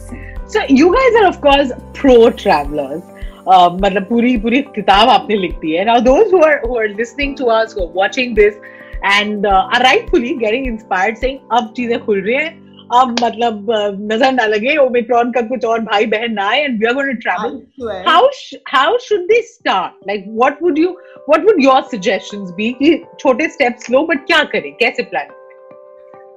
So 0.53 0.66
you 0.83 0.87
guys 0.98 1.16
are 1.22 1.26
of 1.33 1.40
course 1.48 1.72
pro 2.03 2.14
travelers. 2.44 3.03
मतलब 3.47 4.03
पूरी 4.10 4.36
पूरी 4.38 4.62
किताब 4.75 5.10
आपने 5.10 5.36
लिखती 5.38 5.71
है। 5.71 5.86
Now 5.86 5.99
those 6.01 6.34
who 6.34 6.41
are 6.43 6.60
who 6.67 6.77
are 6.79 6.88
listening 6.97 7.36
to 7.38 7.45
us 7.55 7.75
who 7.77 7.86
are 7.86 7.91
watching 7.95 8.36
this 8.36 8.53
and 9.05 9.47
are 9.47 9.84
rightfully 9.84 10.34
getting 10.38 10.67
inspired 10.67 11.17
saying 11.17 11.39
अब 11.58 11.73
चीज़ें 11.77 11.99
खुल 12.05 12.21
रही 12.21 12.36
हैं। 12.36 12.63
अब 12.93 13.15
मतलब 13.21 13.67
नज़र 14.12 14.31
ना 14.31 14.45
लगे 14.45 14.75
ओमिक्रॉन 14.77 15.31
का 15.31 15.41
कुछ 15.41 15.65
और 15.65 15.79
भाई 15.84 16.05
बहन 16.08 16.34
ना 16.34 16.49
आए 16.49 16.60
and 16.63 16.79
we 16.79 16.86
are 16.88 16.93
going 16.93 17.10
to 17.10 17.21
travel 17.21 18.03
how 18.08 18.27
how 18.67 18.97
should 19.03 19.21
they 19.27 19.41
start 19.43 20.08
like 20.08 20.25
what 20.27 20.62
would 20.63 20.79
you 20.79 20.89
what 21.29 21.45
would 21.45 21.63
your 21.63 21.81
suggestions 21.93 22.51
be 22.58 22.71
कि 22.81 22.93
छोटे 23.19 23.47
स्टेप्स 23.49 23.89
लो 23.91 24.05
बट 24.08 24.25
क्या 24.27 24.43
करें? 24.51 24.71
कैसे 24.73 25.03
प्लान 25.03 25.25
करें 25.25 25.44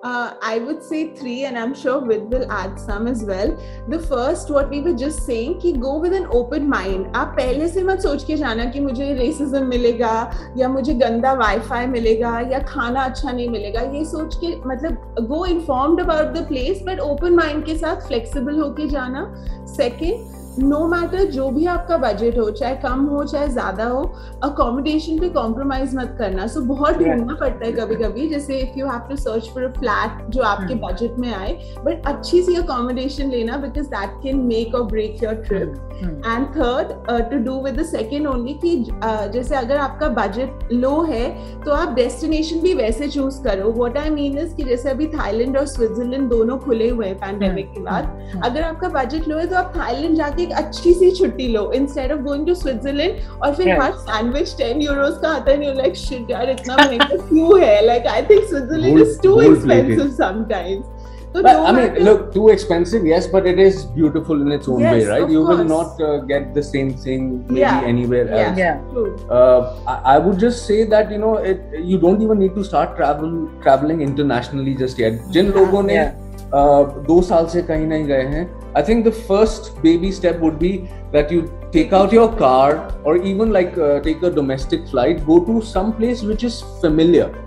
Uh, 0.02 0.34
I 0.40 0.60
would 0.60 0.80
say 0.80 1.12
three, 1.12 1.44
and 1.44 1.58
I'm 1.58 1.74
sure 1.74 2.00
Vid 2.06 2.30
will 2.32 2.50
add 2.52 2.78
some 2.78 3.08
as 3.08 3.24
well. 3.24 3.56
The 3.88 3.98
first, 3.98 4.48
what 4.48 4.70
we 4.70 4.80
were 4.80 4.92
just 4.92 5.26
saying, 5.26 5.60
कि 5.60 5.72
go 5.80 5.98
with 5.98 6.12
an 6.12 6.26
open 6.30 6.68
mind. 6.68 7.06
आप 7.16 7.34
पहले 7.38 7.68
से 7.68 7.82
मत 7.82 8.00
सोच 8.02 8.24
के 8.24 8.36
जाना 8.36 8.64
कि 8.72 8.80
मुझे 8.80 9.12
रेसिज्म 9.14 9.64
मिलेगा 9.66 10.12
या 10.58 10.68
मुझे 10.68 10.94
गंदा 11.02 11.32
वाईफाई 11.42 11.86
मिलेगा 11.86 12.38
या 12.52 12.58
खाना 12.68 13.04
अच्छा 13.04 13.32
नहीं 13.32 13.48
मिलेगा 13.48 13.80
ये 13.96 14.04
सोच 14.04 14.36
के 14.44 14.54
मतलब 14.68 15.26
go 15.28 15.44
informed 15.46 16.00
about 16.00 16.34
the 16.36 16.46
place 16.48 16.82
but 16.88 17.00
open 17.10 17.34
mind 17.36 17.64
के 17.66 17.76
साथ 17.78 18.06
फ्लेक्सिबल 18.08 18.60
होके 18.60 18.88
जाना 18.88 19.30
सेकेंड 19.76 20.37
नो 20.58 20.86
मैटर 20.88 21.24
जो 21.32 21.48
भी 21.50 21.66
आपका 21.66 21.96
बजट 21.98 22.38
हो 22.38 22.50
चाहे 22.50 22.74
कम 22.82 23.04
हो 23.06 23.24
चाहे 23.24 23.48
ज़्यादा 23.48 23.84
हो 23.86 24.02
अकोमोडेशन 24.44 25.18
पे 25.18 25.28
कॉम्प्रोमाइज 25.30 25.94
मत 25.96 26.14
करना। 26.18 26.46
सो 26.46 26.60
बहुत 26.62 26.86
Right. 26.88 27.08
ढूंढना 27.08 27.34
पड़ता 27.40 27.66
है 27.66 27.72
कभी 27.72 27.94
कभी 27.96 28.28
जैसे 28.28 28.58
if 28.58 28.78
you 28.78 28.86
have 28.86 29.08
to 29.08 29.16
search 29.16 29.48
for 29.54 29.64
a 29.64 29.72
flat 29.78 30.24
जो 30.30 30.42
आपके 30.42 30.74
Hmm. 30.74 30.82
बजट 30.84 31.18
में 31.18 31.32
आए 31.34 31.52
बट 31.84 32.06
अच्छी 32.06 32.42
सी 32.42 32.54
अकोमोडेशन 32.56 33.30
लेना 33.30 33.56
because 33.56 33.86
that 33.88 34.22
can 34.22 34.40
make 34.46 34.74
or 34.74 34.82
break 34.86 35.22
your 35.22 35.34
trip 35.46 35.84
and 35.98 36.46
third 36.56 36.92
to 37.30 37.38
do 37.44 37.60
with 37.62 37.78
the 37.80 37.84
second 37.86 38.26
only 38.26 38.54
कि 38.64 38.74
uh, 38.84 39.26
जैसे 39.32 39.54
अगर 39.56 39.76
आपका 39.78 40.08
बजट 40.18 40.72
लो 40.72 41.00
है 41.02 41.24
तो 41.64 41.72
आप 41.72 41.94
डेस्टिनेशन 41.94 42.60
भी 42.60 42.74
वैसे 42.74 43.08
चूज़ 43.08 43.42
करो। 43.44 43.72
व्हाट 43.72 43.96
आई 43.98 44.10
मीन 44.10 44.38
इज़ 44.38 44.54
कि 44.54 44.64
जैसे 44.64 44.90
अभी 44.90 45.06
थाईलैंड 45.08 45.56
और 45.58 45.66
स्विट्जरलैंड 45.66 46.28
दोनों 46.30 46.58
खुले 46.58 46.88
हुए 46.88 47.06
हैं 47.06 47.16
पैंडेमिक 47.18 47.72
के 47.72 47.80
बाद। 47.82 48.40
अगर 48.44 48.62
आपका 48.62 48.88
बजट 48.90 49.28
लो 49.28 49.38
है 49.38 49.46
तो 49.46 49.56
आप 49.56 49.72
थाईलैंड 49.76 50.16
जाके 50.16 50.46
एक 50.48 50.56
अच्छी 50.58 50.92
सी 50.94 51.10
छुट्टी 51.18 51.48
लो 51.52 51.70
instead 51.80 52.12
of 52.12 52.20
going 52.28 52.46
to 52.46 52.54
Switzerland 52.54 53.42
और 53.42 53.54
फिर. 53.54 53.70
हर 53.80 53.92
सैंडविच 54.10 54.56
टेन 54.58 54.80
यूरोस 54.82 55.18
का 55.22 55.28
आता 55.28 55.50
है 55.50 55.66
यू 55.66 55.72
लाइक 55.80 55.96
शिट 55.96 56.30
यार 56.30 56.50
इतना 56.50 56.76
महँगा 56.76 57.16
क्यों 57.28 57.60
है 57.62 57.84
like 57.86 58.06
I 58.14 58.22
think 58.30 58.44
Switzerland 58.44 59.00
is 59.00 59.18
too 59.22 59.40
expensive 59.40 60.08
sometimes 60.22 60.96
तो 61.32 61.40
But 61.44 61.56
no 61.56 61.64
I 61.68 61.72
mean, 61.72 61.86
matter- 61.86 62.04
look, 62.04 62.20
too 62.34 62.44
expensive, 62.52 63.02
yes, 63.08 63.26
but 63.32 63.46
it 63.48 63.58
is 63.64 63.80
beautiful 63.96 64.38
in 64.44 64.52
its 64.54 64.68
own 64.74 64.78
Yes, 64.84 64.92
way, 64.94 65.00
right? 65.08 65.32
You 65.34 65.42
will 65.48 65.64
not 65.72 65.98
uh, 66.04 66.12
get 66.30 66.46
the 66.54 66.62
same 66.68 66.92
thing 67.02 67.26
maybe 67.40 67.58
Yeah, 67.62 67.82
anywhere 67.88 68.22
yeah. 68.30 68.44
else. 68.44 68.60
yeah 68.62 68.78
True. 68.94 69.10
Uh, 69.38 69.58
I, 69.94 69.96
I 70.12 70.14
would 70.28 70.38
just 70.44 70.64
say 70.70 70.78
that 70.94 71.12
you 71.16 71.18
know 71.24 71.34
it, 71.50 71.60
you 71.90 71.98
don't 72.06 72.24
even 72.28 72.40
need 72.44 72.54
to 72.60 72.64
start 72.70 72.96
travel 73.02 73.34
traveling 73.66 74.00
internationally 74.06 74.74
just 74.84 75.04
yet. 75.04 75.20
जिन 75.36 75.50
Yeah, 75.52 75.58
लोगों 75.58 75.82
ने 75.90 75.98
yeah. 75.98 76.16
दो 76.54 77.20
साल 77.22 77.46
से 77.46 77.62
कहीं 77.62 77.86
नहीं 77.86 78.04
गए 78.04 78.22
हैं। 78.24 78.44
I 78.76 78.82
think 78.82 79.04
the 79.06 79.10
first 79.10 79.70
baby 79.82 80.12
step 80.12 80.38
would 80.40 80.58
be 80.58 80.70
that 81.12 81.32
you 81.32 81.40
take 81.72 81.94
out 81.94 82.14
your 82.14 82.28
car 82.34 83.02
or 83.06 83.16
even 83.26 83.52
like 83.52 83.74
take 84.04 84.24
a 84.24 84.30
domestic 84.34 84.86
flight 84.90 85.24
go 85.24 85.38
to 85.46 85.60
some 85.66 85.90
place 85.90 86.24
which 86.24 86.44
is 86.44 86.62
familiar 86.82 87.44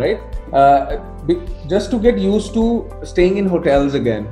right 0.00 0.20
just 1.68 1.90
to 1.90 1.98
get 1.98 2.18
used 2.18 2.52
to 2.54 2.66
staying 3.04 3.38
in 3.38 3.46
hotels 3.48 3.94
again 3.94 4.26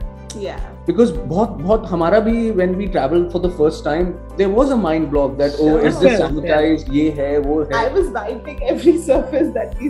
because 0.87 1.13
बहुत 1.13 1.49
बहुत 1.51 1.87
हमारा 1.91 2.19
भी 2.21 2.51
when 2.51 2.75
we 2.75 2.87
travel 2.87 3.29
for 3.33 3.43
the 3.43 3.51
first 3.59 3.85
time 3.85 4.05
there 4.37 4.49
was 4.49 4.73
a 4.73 4.77
mind 4.77 5.09
block 5.11 5.33
that 5.39 5.61
oh 5.61 5.79
is 5.79 5.99
this 6.05 6.21
ये 6.93 7.11
है 7.19 7.37
वो 7.39 7.61
है। 7.61 7.69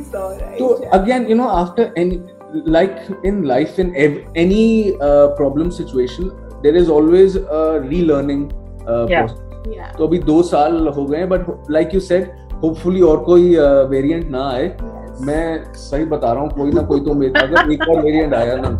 तो 0.59 0.67
again 0.93 1.27
you 1.31 1.37
know 1.37 1.49
after 1.59 1.93
any 1.99 2.21
like 2.55 2.99
in 3.25 3.43
life 3.43 3.79
in 3.79 3.95
ev- 3.97 4.21
any 4.37 4.95
uh, 4.95 5.29
problem 5.37 5.71
situation 5.71 6.31
there 6.63 6.77
is 6.77 6.89
always 6.89 7.37
a 7.37 7.63
relearning 7.91 8.45
uh, 8.53 9.07
Yeah. 9.07 9.27
process 9.27 9.73
yeah. 9.77 9.93
तो 9.99 10.07
अभी 10.07 10.19
दो 10.19 10.43
साल 10.51 10.87
हो 10.97 11.05
गए 11.07 11.25
but 11.33 11.71
like 11.71 11.95
you 11.95 12.01
said 12.01 12.31
hopefully 12.63 13.01
और 13.11 13.23
कोई 13.25 13.57
वेरिएंट 13.91 14.31
ना 14.31 14.49
आए 14.51 14.69
Yes. 14.69 15.21
मैं 15.27 15.73
सही 15.75 16.05
बता 16.05 16.33
रहा 16.33 16.43
हूँ 16.43 16.51
कोई 16.57 16.73
ना 16.73 16.83
कोई 16.87 17.01
तो 17.05 17.15
मेरे 17.15 17.41
अगर 17.41 17.73
एक 17.73 17.89
और 17.89 18.01
वेरिएंट 18.05 18.35
आया 18.35 18.57
ना 18.65 18.77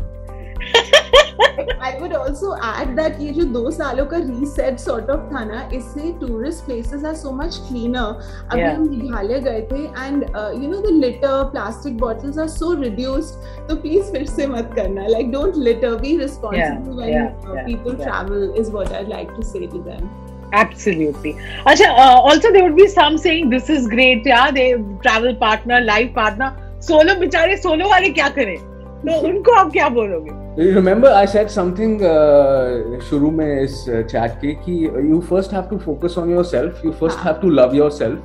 I 1.81 1.97
would 2.01 2.13
also 2.13 2.55
add 2.63 2.97
that 2.97 3.21
ये 3.21 3.33
जो 3.33 3.45
दो 3.53 3.71
सालों 3.71 4.07
का 4.13 4.19
reset 4.29 4.81
sort 4.81 5.11
of 5.15 5.25
था 5.33 5.45
ना 5.45 5.69
इससे 5.75 6.13
tourist 6.21 6.65
places 6.67 7.05
are 7.05 7.15
so 7.15 7.33
much 7.41 7.59
cleaner. 7.69 8.07
अभी 8.51 8.63
हम 8.63 8.89
मेघालय 8.91 9.41
गए 9.49 9.61
थे 9.73 9.83
and 10.05 10.25
uh, 10.37 10.51
you 10.61 10.69
know 10.69 10.81
the 10.87 10.95
litter 11.05 11.35
plastic 11.57 11.99
bottles 12.05 12.39
are 12.39 12.49
so 12.49 12.75
reduced. 12.85 13.35
तो 13.69 13.77
please 13.83 14.11
फिर 14.13 14.27
से 14.37 14.47
मत 14.55 14.73
करना. 14.79 15.07
Like 15.17 15.31
don't 15.37 15.57
litter. 15.57 15.97
Be 15.99 16.17
responsible 16.19 16.97
when 16.97 17.09
yeah, 17.09 17.33
uh, 17.45 17.55
yeah, 17.55 17.65
people 17.67 17.95
yeah. 17.95 18.05
travel 18.05 18.55
is 18.63 18.71
what 18.71 18.93
I'd 18.93 19.09
like 19.09 19.37
to 19.37 19.45
say 19.53 19.67
to 19.67 19.85
them. 19.91 20.11
absolutely 20.53 21.33
Acha, 21.67 21.87
uh, 21.87 22.21
also 22.29 22.51
there 22.53 22.65
would 22.65 22.77
be 22.77 22.89
some 22.89 23.19
saying 23.19 23.51
this 23.51 23.69
is 23.69 23.87
great 23.87 24.25
yeah 24.25 24.51
they 24.51 24.73
travel 25.03 25.35
partner 25.35 25.81
life 25.81 26.15
partner 26.15 26.49
solo 26.81 27.15
बेचारे 27.21 27.57
solo 27.63 27.89
वाले 27.89 28.09
क्या 28.19 28.29
करें 28.39 28.57
तो 29.06 29.20
उनको 29.28 29.54
आप 29.62 29.72
क्या 29.72 29.90
बोलोगे 30.00 30.42
You 30.58 30.74
remember 30.74 31.10
I 31.20 31.26
said 31.30 31.50
something 31.54 31.94
uh, 32.08 33.00
शुरू 33.10 33.32
में 33.38 33.62
इस 33.62 33.84
chat 34.12 34.36
के 34.44 34.54
कि 34.66 34.76
you 35.10 35.22
first 35.32 35.56
have 35.58 35.68
to 35.72 35.80
focus 35.86 36.18
on 36.24 36.30
yourself 36.36 36.84
you 36.88 36.94
first 37.02 37.18
हाँ. 37.18 37.26
have 37.26 37.42
to 37.42 37.50
love 37.60 37.74
yourself 37.80 38.20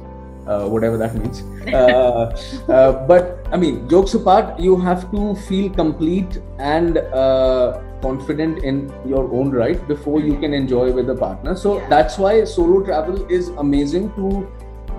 uh, 0.46 0.66
whatever 0.74 0.98
that 1.02 1.14
means 1.20 1.42
uh, 1.72 2.24
uh, 2.68 2.92
but 3.12 3.48
I 3.52 3.56
mean 3.64 3.80
jokes 3.94 4.14
apart 4.20 4.61
you 4.66 4.76
have 4.87 5.11
to 5.16 5.34
feel 5.48 5.70
complete 5.80 6.38
and 6.58 6.98
uh, 6.98 7.80
confident 8.02 8.62
in 8.62 8.92
your 9.06 9.24
own 9.40 9.50
right 9.50 9.88
before 9.88 10.20
you 10.20 10.37
can 10.44 10.54
enjoy 10.62 10.87
with 11.00 11.11
a 11.11 11.18
partner 11.24 11.56
so 11.64 11.76
Yeah. 11.78 11.88
that's 11.96 12.18
why 12.26 12.32
solo 12.44 12.82
travel 12.90 13.24
is 13.40 13.48
amazing 13.66 14.11
to 14.18 14.46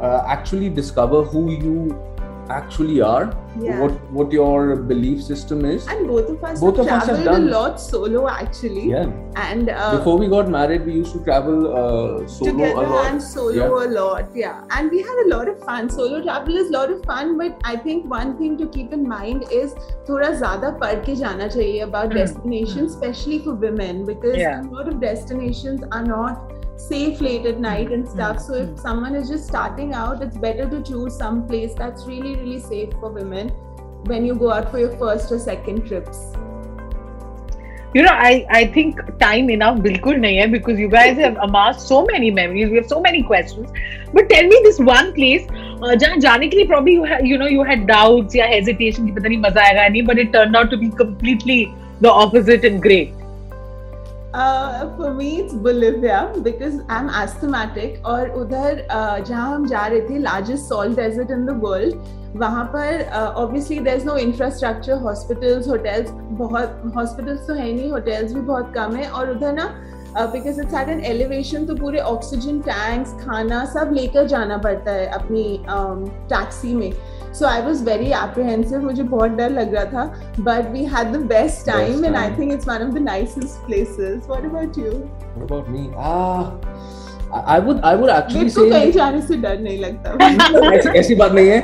uh, 0.01 0.23
actually 0.37 0.69
discover 0.81 1.23
who 1.35 1.49
you 1.51 1.77
actually 2.50 3.00
are 3.00 3.36
yeah. 3.60 3.80
what 3.80 3.92
what 4.10 4.32
your 4.32 4.76
belief 4.76 5.22
system 5.22 5.64
is 5.64 5.86
and 5.86 6.06
both 6.06 6.28
of 6.28 6.42
us 6.44 6.60
both 6.60 6.76
have 6.76 6.86
of 6.86 6.88
traveled 6.88 7.10
us 7.10 7.16
have 7.16 7.24
done. 7.24 7.48
a 7.48 7.50
lot 7.50 7.80
solo 7.80 8.28
actually 8.28 8.88
yeah 8.90 9.06
and 9.36 9.70
uh, 9.70 9.96
before 9.96 10.18
we 10.18 10.28
got 10.28 10.48
married 10.48 10.84
we 10.84 10.92
used 10.92 11.12
to 11.12 11.22
travel 11.24 11.66
uh, 11.72 12.26
solo 12.26 12.52
together 12.52 12.84
a 12.84 12.88
lot 12.88 13.10
and 13.10 13.22
solo 13.22 13.52
yeah. 13.52 13.86
a 13.86 13.90
lot 13.98 14.28
yeah 14.34 14.62
and 14.70 14.90
we 14.90 15.00
had 15.00 15.22
a 15.26 15.28
lot 15.28 15.48
of 15.48 15.58
fun 15.64 15.88
solo 15.88 16.22
travel 16.22 16.56
is 16.56 16.68
a 16.68 16.72
lot 16.72 16.90
of 16.90 17.04
fun 17.04 17.36
but 17.38 17.60
i 17.64 17.76
think 17.76 18.10
one 18.10 18.36
thing 18.38 18.58
to 18.58 18.66
keep 18.68 18.92
in 18.92 19.06
mind 19.08 19.44
is 19.50 19.74
thoda 20.08 20.32
zyada 20.42 20.74
of 20.74 21.04
ke 21.06 21.16
jana 21.22 21.48
about 21.88 22.10
mm. 22.10 22.14
destinations 22.14 22.94
hmm. 22.94 23.04
especially 23.04 23.38
for 23.38 23.54
women 23.54 24.04
because 24.04 24.36
yeah. 24.36 24.60
a 24.60 24.74
lot 24.76 24.88
of 24.88 25.00
destinations 25.00 25.82
are 25.90 26.04
not 26.04 26.63
safe 26.75 27.21
late 27.21 27.45
at 27.45 27.59
night 27.59 27.91
and 27.91 28.07
stuff 28.07 28.39
so 28.39 28.53
if 28.53 28.79
someone 28.79 29.15
is 29.15 29.29
just 29.29 29.47
starting 29.47 29.93
out 29.93 30.21
it's 30.21 30.37
better 30.37 30.69
to 30.69 30.81
choose 30.81 31.17
some 31.17 31.45
place 31.47 31.73
that's 31.73 32.05
really 32.05 32.35
really 32.35 32.59
safe 32.59 32.91
for 32.99 33.11
women 33.11 33.49
when 34.11 34.25
you 34.25 34.35
go 34.35 34.51
out 34.51 34.71
for 34.71 34.79
your 34.79 34.95
first 34.97 35.31
or 35.31 35.39
second 35.39 35.85
trips? 35.85 36.33
you 37.93 38.03
know, 38.03 38.11
I, 38.11 38.45
I 38.49 38.65
think 38.65 38.99
time 39.19 39.49
enough 39.49 39.77
bilkul 39.85 40.17
nahi 40.23 40.39
hai 40.39 40.47
because 40.55 40.79
you 40.79 40.89
guys 40.89 41.17
have 41.17 41.37
amassed 41.45 41.87
so 41.87 42.05
many 42.05 42.29
memories. 42.29 42.69
We 42.69 42.75
have 42.77 42.87
so 42.87 42.99
many 43.01 43.23
questions. 43.23 43.71
But 44.13 44.29
tell 44.29 44.43
me 44.51 44.59
this 44.63 44.79
one 44.79 45.11
place 45.13 45.47
uh, 45.49 45.95
जहाँ 45.95 46.17
जाने 46.25 46.47
के 46.49 46.57
लिए 46.57 46.67
probably 46.67 46.93
you, 46.93 47.03
had, 47.03 47.27
you 47.27 47.37
know 47.37 47.47
you 47.47 47.63
had 47.63 47.87
doubts 47.87 48.35
या 48.35 48.45
hesitation 48.51 49.07
कि 49.07 49.15
पता 49.15 49.27
नहीं 49.27 49.39
मजा 49.47 49.61
आएगा 49.61 49.87
नहीं 49.87 50.05
but 50.11 50.21
it 50.25 50.31
turned 50.37 50.55
out 50.55 50.69
to 50.69 50.77
be 50.83 50.91
completely 51.01 51.59
the 52.01 52.11
opposite 52.11 52.69
and 52.71 52.81
great. 52.87 53.13
Uh, 54.34 54.96
for 54.96 55.14
me 55.14 55.40
it's 55.40 55.54
Bolivia 55.54 56.32
because 56.42 56.80
I'm 56.88 57.08
asthmatic 57.08 58.00
और 58.04 58.30
उधर 58.30 58.80
uh, 58.88 59.26
जहाँ 59.26 59.54
हम 59.54 59.66
जा 59.66 59.86
रहे 59.86 60.00
थे 60.00 60.18
largest 60.22 60.68
salt 60.68 60.96
desert 60.96 61.30
in 61.30 61.44
the 61.46 61.54
world 61.56 61.94
वहाँ 62.36 62.64
पर 62.72 63.04
obviously 63.12 63.78
there 63.78 63.96
is 63.96 64.06
no 64.06 64.16
infrastructure 64.16 64.98
hospitals 65.02 65.68
hotels 65.68 66.10
बहुत 66.40 66.82
हॉस्पिटल्स 66.96 67.46
तो 67.48 67.54
है 67.54 67.72
नहीं 67.72 67.90
होटल्स 67.90 68.32
भी 68.32 68.40
बहुत 68.40 68.72
कम 68.74 68.96
है 68.96 69.08
और 69.10 69.30
उधर 69.30 69.52
ना 69.52 69.68
because 70.16 70.60
it's 70.60 70.74
at 70.74 70.88
an 70.88 71.04
elevation 71.04 71.66
तो 71.66 71.76
पूरे 71.76 72.00
ऑक्सीजन 72.00 72.60
टैंक्स 72.66 73.12
खाना 73.24 73.64
सब 73.74 73.92
लेकर 73.92 74.26
जाना 74.26 74.56
पड़ता 74.66 74.92
है 74.92 75.06
अपनी 75.20 75.44
टैक्सी 75.68 76.72
um, 76.72 76.78
में। 76.80 76.92
So 77.34 77.46
I 77.46 77.62
was 77.62 77.84
very 77.84 78.10
apprehensive 78.14 78.82
मुझे 78.82 79.02
बहुत 79.04 79.30
डर 79.30 79.50
लग 79.50 79.74
रहा 79.74 79.84
था 79.84 80.04
but 80.40 80.70
we 80.72 80.84
had 80.94 81.12
the 81.12 81.20
best 81.28 81.66
time 81.66 82.04
and 82.04 82.16
I 82.16 82.36
think 82.38 82.52
it's 82.52 82.68
one 82.68 82.86
of 82.86 82.94
the 82.94 83.02
nicest 83.04 83.66
places 83.66 84.26
what 84.28 84.44
about 84.44 84.78
you 84.78 84.90
what 84.90 85.42
about 85.42 85.68
me 85.68 85.88
ah 86.04 87.03
I 87.32 87.58
would 87.58 87.80
I 87.82 87.94
would 87.96 88.10
actually 88.10 88.48
say 88.48 88.70
कहीं 88.70 88.92
जाने 88.92 89.20
से 89.26 89.36
डर 89.42 89.58
नहीं 89.60 89.78
लगता 89.78 90.72
ऐसी 90.74 90.88
ऐसी 90.98 91.14
बात 91.14 91.32
नहीं 91.32 91.48
है 91.48 91.58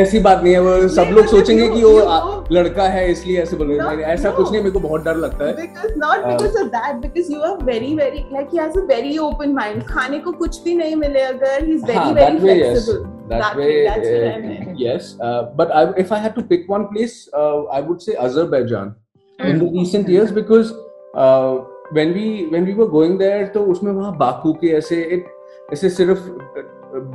ऐसी 0.00 0.18
बात 0.26 0.42
नहीं 0.42 0.52
है 0.52 0.60
वो 0.62 0.88
सब 0.96 1.12
लोग 1.16 1.26
सोचेंगे 1.26 1.68
कि 1.68 1.82
वो 1.82 2.44
लड़का 2.52 2.88
है 2.94 3.10
इसलिए 3.10 3.42
ऐसे 3.42 3.56
बोल 3.56 3.72
रहे 3.72 3.96
हैं 3.96 4.12
ऐसा 4.14 4.30
कुछ 4.30 4.50
नहीं 4.50 4.60
मेरे 4.62 4.70
को 4.70 4.80
बहुत 4.80 5.04
डर 5.04 5.16
लगता 5.24 5.46
है 5.46 5.54
because 5.60 5.96
not 6.04 6.26
because 6.28 6.60
of 6.62 6.70
that 6.74 7.00
because 7.06 7.30
you 7.34 7.40
are 7.50 7.56
very 7.70 7.94
very 8.02 8.24
like 8.36 8.50
he 8.50 8.60
has 8.64 8.76
a 8.82 8.84
very 8.92 9.16
open 9.28 9.54
mind 9.60 9.86
खाने 9.92 10.18
को 10.26 10.32
कुछ 10.42 10.62
भी 10.64 10.74
नहीं 10.82 10.96
मिले 11.04 11.20
अगर 11.32 11.66
he's 11.70 11.88
very 11.92 12.12
very 12.20 12.38
flexible 12.46 13.02
that, 13.28 13.40
that 13.42 13.56
way, 13.56 13.86
uh, 13.86 14.74
yes 14.84 15.16
uh, 15.20 15.42
but 15.62 15.74
I, 15.80 15.84
if 16.04 16.12
I 16.12 16.18
had 16.18 16.34
to 16.34 16.42
pick 16.42 16.68
one 16.68 16.88
place 16.88 17.28
uh, 17.32 17.64
I 17.64 17.80
would 17.80 18.02
say 18.02 18.16
Azerbaijan 18.28 18.94
in 19.38 19.58
the 19.58 19.68
recent 19.80 20.08
years 20.08 20.32
because 20.32 20.72
uh, 21.14 21.60
when 21.92 22.12
we 22.14 22.26
when 22.52 22.66
we 22.66 22.74
were 22.80 22.88
going 22.88 23.16
there 23.18 23.46
तो 23.54 23.64
उसमें 23.72 23.92
वहाँ 23.92 24.16
Baku 24.16 24.52
के 24.60 24.68
ऐसे 24.78 24.96
एक 25.14 25.28
ऐसे 25.72 25.90
सिर्फ़ 25.90 26.28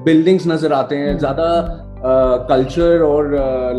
buildings 0.05 0.47
नज़र 0.47 0.73
आते 0.73 0.95
हैं 0.97 1.17
ज़्यादा 1.17 1.47
कल्चर 2.49 3.01
और 3.03 3.31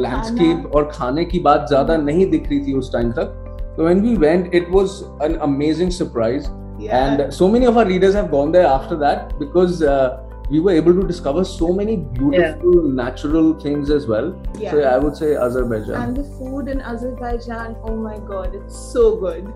लैंडस्केप 0.02 0.72
और 0.76 0.90
खाने 0.92 1.24
की 1.24 1.38
बात 1.48 1.66
ज़्यादा 1.68 1.96
नहीं 1.96 2.30
दिख 2.30 2.48
रही 2.48 2.60
थी 2.66 2.74
उस 2.78 2.92
टाइम 2.92 3.12
तक 3.18 3.42
So 3.76 3.84
when 3.84 4.00
we 4.00 4.16
went, 4.16 4.54
it 4.54 4.70
was 4.70 5.02
an 5.20 5.34
amazing 5.42 5.90
surprise. 5.90 6.48
Yeah. 6.78 6.96
And 6.98 7.34
so 7.38 7.46
many 7.46 7.66
of 7.66 7.76
our 7.76 7.84
readers 7.84 8.14
have 8.14 8.30
gone 8.30 8.50
there 8.50 8.64
after 8.66 8.96
that 8.96 9.38
because 9.38 9.82
uh, 9.82 10.22
we 10.48 10.60
were 10.60 10.72
able 10.72 10.94
to 10.94 11.06
discover 11.06 11.44
so 11.44 11.74
many 11.74 11.96
beautiful 11.96 12.86
yeah. 12.86 13.04
natural 13.04 13.52
things 13.60 13.90
as 13.90 14.06
well. 14.06 14.34
Yeah. 14.58 14.70
So 14.70 14.78
yeah, 14.78 14.94
I 14.94 14.98
would 14.98 15.14
say 15.14 15.34
Azerbaijan. 15.34 15.94
And 15.94 16.16
the 16.16 16.24
food 16.38 16.68
in 16.68 16.80
Azerbaijan, 16.80 17.76
oh 17.82 17.96
my 17.96 18.18
god, 18.18 18.54
it's 18.54 18.78
so 18.94 19.16
good. 19.16 19.52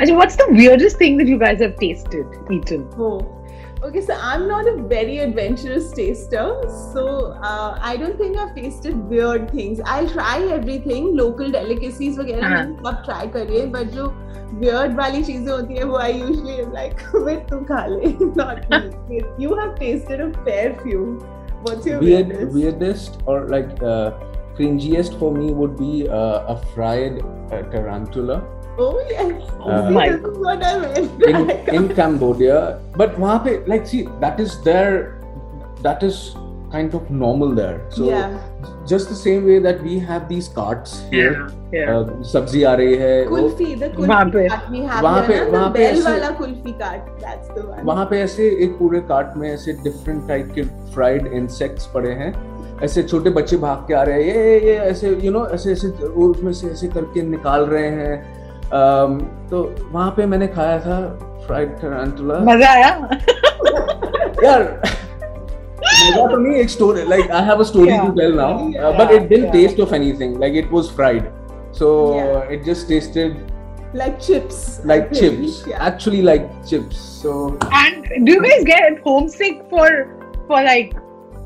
Actually, 0.00 0.12
what's 0.12 0.36
the 0.36 0.48
weirdest 0.50 0.96
thing 0.96 1.16
that 1.18 1.26
you 1.26 1.38
guys 1.38 1.60
have 1.60 1.76
tasted, 1.78 2.26
eaten? 2.50 2.88
Oh, 2.98 3.20
okay. 3.84 4.00
So 4.00 4.14
I'm 4.14 4.48
not 4.48 4.66
a 4.66 4.76
very 4.92 5.18
adventurous 5.18 5.92
taster, 5.92 6.44
so 6.92 7.06
uh, 7.42 7.78
I 7.80 7.96
don't 7.96 8.18
think 8.18 8.38
I've 8.38 8.54
tasted 8.54 8.96
weird 9.08 9.50
things. 9.50 9.80
I'll 9.84 10.08
try 10.08 10.40
everything, 10.58 11.14
local 11.16 11.50
delicacies 11.50 12.18
वगैरह 12.18 12.48
uh-huh. 12.48 12.82
सब 12.82 13.04
try 13.08 13.26
करिए, 13.36 13.66
but 13.76 13.92
जो 13.98 14.08
weird 14.62 14.96
वाली 14.96 15.22
चीजें 15.24 15.52
होती 15.52 15.74
हैं 15.74 15.84
वो 15.84 16.00
I 16.00 16.08
usually 16.22 16.58
am 16.64 16.72
like, 16.78 17.04
wait 17.28 17.46
तुम 17.50 17.64
खा 17.68 17.84
ले, 17.92 18.16
not 18.40 18.66
me. 18.70 19.22
you 19.38 19.54
have 19.60 19.78
tasted 19.78 20.20
a 20.20 20.32
fair 20.48 20.74
few. 20.82 21.04
What's 21.62 21.86
your 21.86 22.00
Weird, 22.00 22.28
weirdest? 22.28 22.54
weirdest 22.54 23.20
or 23.26 23.48
like 23.48 23.82
uh, 23.82 24.12
cringiest 24.56 25.18
for 25.18 25.30
me 25.32 25.52
would 25.52 25.76
be 25.76 26.08
uh, 26.08 26.54
a 26.54 26.56
fried 26.74 27.22
uh, 27.52 27.62
tarantula. 27.76 28.42
In 31.75 31.87
Cambodia 31.95 32.59
but 32.97 33.19
वहाँ 33.19 33.37
पे 33.45 33.63
like 33.69 33.87
see 33.87 34.01
that 34.01 34.39
is 34.39 34.53
there 34.65 34.91
that 35.83 36.03
is 36.03 36.15
kind 36.71 36.95
of 36.95 37.11
normal 37.13 37.55
there 37.55 37.89
so 37.91 38.05
just 38.87 39.09
the 39.11 39.15
same 39.15 39.43
way 39.43 39.59
that 39.59 39.81
we 39.81 39.97
have 39.99 40.21
these 40.29 40.47
carts 40.47 41.01
here 41.13 42.23
सब्ज़ी 42.23 42.63
आ 42.63 42.73
रही 42.73 42.95
है 42.95 43.25
वहाँ 43.27 44.25
पे 44.25 44.47
वहाँ 45.01 45.21
पे 45.27 45.43
वहाँ 45.51 45.69
पे 45.69 45.85
ऐसे 45.85 46.09
वाला 46.09 46.29
kulfi 46.29 46.71
cart 46.71 47.09
that's 47.21 47.49
the 47.49 47.65
one 47.69 47.81
वहाँ 47.83 48.05
पे 48.05 48.19
ऐसे 48.21 48.47
एक 48.63 48.77
पूरे 48.79 48.99
कार्ट 49.09 49.37
में 49.37 49.49
ऐसे 49.53 49.73
डिफरेंट 49.83 50.27
टाइप 50.27 50.51
के 50.55 50.61
फ्राइड 50.93 51.27
इंसेक्ट्स 51.33 51.85
पड़े 51.93 52.11
हैं। 52.11 52.33
ऐसे 52.83 53.03
छोटे 53.03 53.29
बच्चे 53.29 53.57
भाग 53.57 53.77
के 53.87 53.93
आ 53.93 54.01
रहे 54.03 54.23
हैं 54.23 54.35
ये 54.35 54.59
ये 54.59 54.73
ऐसे 54.77 55.09
यू 55.23 55.31
नो 55.31 55.45
ऐसे 55.47 55.71
ऐसे 55.71 55.87
उसमें 56.25 56.51
से 56.53 56.67
ऐसे 56.67 56.87
करके 56.87 57.21
निकाल 57.21 57.65
रहे 57.65 57.87
हैं। 57.89 58.36
तो 59.50 59.62
वहां 59.92 60.10
पे 60.16 60.26
मैंने 60.26 60.46
खाया 60.56 60.78
था 60.86 60.98
फ्राइड 61.46 61.76
टरांटुला 61.80 62.38
मजा 62.52 62.70
आया 62.70 62.88
यार 64.44 64.62
मजा 65.84 66.26
तो 66.26 66.36
नहीं 66.36 66.56
एक 66.60 66.70
story 66.70 67.04
like 67.08 67.30
I 67.30 67.44
have 67.44 67.60
a 67.60 67.68
story 67.72 67.98
to 67.98 68.10
tell 68.20 68.34
now 68.36 68.68
but 68.98 69.12
it 69.12 69.28
didn't 69.28 69.52
taste 69.52 69.80
of 69.80 69.92
anything 69.92 70.40
like 70.40 70.56
it 70.64 70.72
was 70.72 70.90
fried 70.96 71.30
so 71.72 72.16
yeah. 72.16 72.54
it 72.54 72.64
just 72.64 72.88
tasted 72.88 73.36
like 73.94 74.20
chips 74.20 74.80
like 74.84 75.12
chips 75.12 75.64
yeah. 75.66 75.84
actually 75.84 76.22
like 76.22 76.48
chips 76.66 76.98
so 76.98 77.58
and 77.72 78.26
do 78.26 78.32
you 78.32 78.42
guys 78.42 78.64
get 78.64 79.00
homesick 79.02 79.62
for 79.70 79.88
for 80.46 80.62
like 80.62 80.94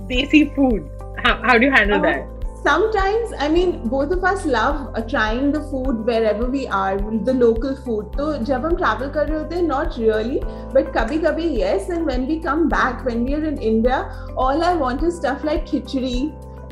desi 0.09 0.42
food 0.54 0.88
how, 1.24 1.40
how 1.42 1.59
do 1.59 1.66
you 1.66 1.70
handle 1.70 1.98
uh, 1.98 2.02
that 2.02 2.39
Sometimes 2.63 3.32
i 3.39 3.47
mean 3.50 3.71
both 3.89 4.12
of 4.12 4.24
us 4.24 4.45
love 4.45 4.82
uh, 4.95 5.02
trying 5.13 5.52
the 5.52 5.62
food 5.69 6.06
wherever 6.06 6.45
we 6.45 6.67
are 6.67 6.97
the 7.30 7.34
local 7.34 7.76
food. 7.76 8.13
So 8.17 8.43
jab 8.43 8.62
hum 8.62 8.78
travel 8.78 9.10
kar 9.10 9.26
rahe 9.26 9.39
hote 9.39 9.65
not 9.69 9.97
really 9.97 10.43
but 10.74 10.91
kabhi 10.97 11.19
kabhi 11.26 11.47
yes 11.58 11.89
and 11.89 12.06
when 12.06 12.28
we 12.28 12.39
come 12.39 12.69
back 12.69 13.04
when 13.06 13.26
we 13.26 13.34
are 13.39 13.43
in 13.52 13.58
india 13.71 14.00
all 14.38 14.63
i 14.69 14.74
want 14.86 15.04
is 15.10 15.17
stuff 15.24 15.43
like 15.52 15.65
khichdi 15.74 16.15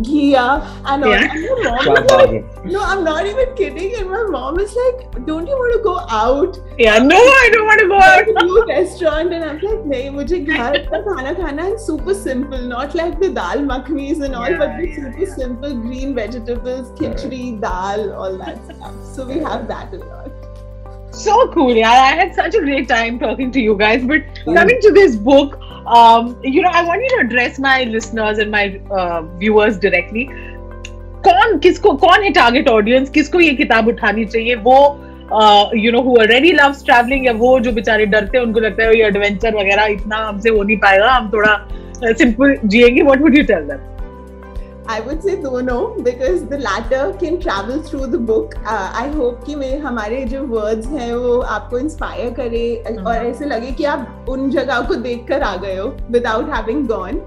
Ghia 0.02 0.66
and 0.86 1.04
all. 1.04 1.10
Yeah. 1.10 1.34
And 1.34 1.64
my 1.64 1.84
mom 1.84 2.34
like, 2.34 2.66
no, 2.66 2.84
I'm 2.84 3.04
not 3.04 3.26
even 3.26 3.56
kidding. 3.56 3.96
And 3.96 4.10
my 4.10 4.24
mom 4.24 4.60
is 4.60 4.76
like, 4.76 5.26
don't 5.26 5.48
you 5.48 5.54
want 5.54 5.74
to 5.74 5.84
go 5.84 6.00
out? 6.10 6.58
Yeah, 6.78 7.00
no, 7.00 7.18
I 7.18 7.50
don't 7.54 7.66
want 7.66 7.80
to 7.82 7.88
go 7.88 8.00
out. 8.00 8.28
A 8.28 8.46
new 8.46 8.66
restaurant. 8.68 9.34
And 9.34 9.44
I'm 9.44 9.60
like, 9.60 9.84
nahi, 9.94 10.10
mujhe 10.20 10.46
ghar 10.52 10.74
ka 10.74 11.02
khana 11.10 11.36
khana 11.36 11.70
and 11.72 11.80
super 11.80 12.14
simple. 12.14 12.62
Not 12.76 12.96
like 12.96 13.20
the 13.20 13.30
dal 13.30 13.66
makhnis 13.72 14.24
and 14.24 14.36
all, 14.36 14.50
yeah, 14.50 14.58
but 14.58 14.88
yeah, 14.88 14.96
super 14.96 15.20
yeah. 15.20 15.36
simple 15.36 15.76
green 15.76 16.16
vegetables, 16.16 16.92
khichdi, 17.00 17.60
dal, 17.62 18.14
all 18.14 18.38
that 18.38 18.64
stuff. 18.66 18.94
So 19.14 19.28
we 19.28 19.40
have 19.40 19.68
that 19.68 19.94
a 19.94 19.98
lot. 19.98 20.32
So 21.12 21.52
cool, 21.52 21.76
yeah. 21.76 21.90
I 21.90 22.16
had 22.16 22.36
such 22.36 22.56
a 22.56 22.60
great 22.60 22.88
time 22.88 23.20
talking 23.20 23.52
to 23.52 23.60
you 23.60 23.76
guys. 23.76 24.06
But 24.06 24.22
coming 24.46 24.80
to 24.82 24.92
this 24.92 25.16
book, 25.16 25.60
um, 25.86 26.36
you 26.44 26.62
know, 26.62 26.70
I 26.70 26.84
want 26.84 27.02
you 27.02 27.10
to 27.10 27.20
address 27.26 27.60
my 27.60 27.84
listeners 27.84 28.40
and 28.40 28.52
my 28.52 28.80
uh, 28.92 29.22
viewers 29.44 29.78
directly. 29.78 30.26
कौन 31.24 31.58
किसको 31.60 31.92
कौन 32.02 32.24
है 32.24 32.30
target 32.34 32.68
audience 32.70 33.10
किसको 33.10 33.40
ये 33.40 33.54
किताब 33.54 33.88
उठानी 33.88 34.26
चाहिए? 34.26 34.56
वो 34.56 34.78
you 35.76 35.92
know 35.92 36.02
who 36.02 36.16
already 36.20 36.52
travelling 36.86 37.26
या 37.26 37.34
वो 37.38 37.60
जो 37.60 37.72
बेचारे 37.72 38.06
डरते 38.06 38.38
हैं 38.38 38.46
उनको 38.46 38.60
लगता 38.60 38.84
है 38.84 38.98
ये 38.98 39.06
एडवेंचर 39.08 39.56
वगैरह 39.56 39.86
इतना 39.86 40.18
हमसे 40.18 40.50
हो 40.50 40.64
नहीं 40.64 40.78
पाएगा 40.78 41.10
हम 41.12 41.30
थोड़ा 41.34 41.54
simple 42.04 42.56
जिएँगे. 42.66 43.02
What 43.02 43.22
would 43.22 43.38
you 43.38 43.44
tell 43.44 43.68
them 43.72 43.99
I 44.90 45.02
would 45.02 45.22
say 45.22 45.36
दोनों 45.36 46.04
because 46.04 46.46
the 46.46 46.58
latter 46.58 47.14
can 47.20 47.40
travel 47.40 47.80
through 47.80 48.08
the 48.08 48.18
book. 48.18 48.56
Uh, 48.66 48.92
I 48.92 49.08
hope 49.18 49.44
कि 49.46 49.56
मैं 49.56 49.80
हमारे 49.80 50.24
जो 50.32 50.42
words 50.54 50.88
हैं 50.94 51.12
वो 51.14 51.38
आपको 51.56 51.80
inspire 51.80 52.34
करे 52.36 52.64
और 52.98 53.16
ऐसे 53.16 53.46
लगे 53.46 53.72
कि 53.72 53.84
आप 53.94 54.26
उन 54.30 54.50
जगह 54.52 54.82
को 54.88 54.96
देख 55.04 55.28
कर 55.28 55.42
आ 55.42 55.56
गए 55.56 55.78
हो 55.78 55.88
without 56.16 56.50
having 56.56 56.82
gone. 56.94 57.22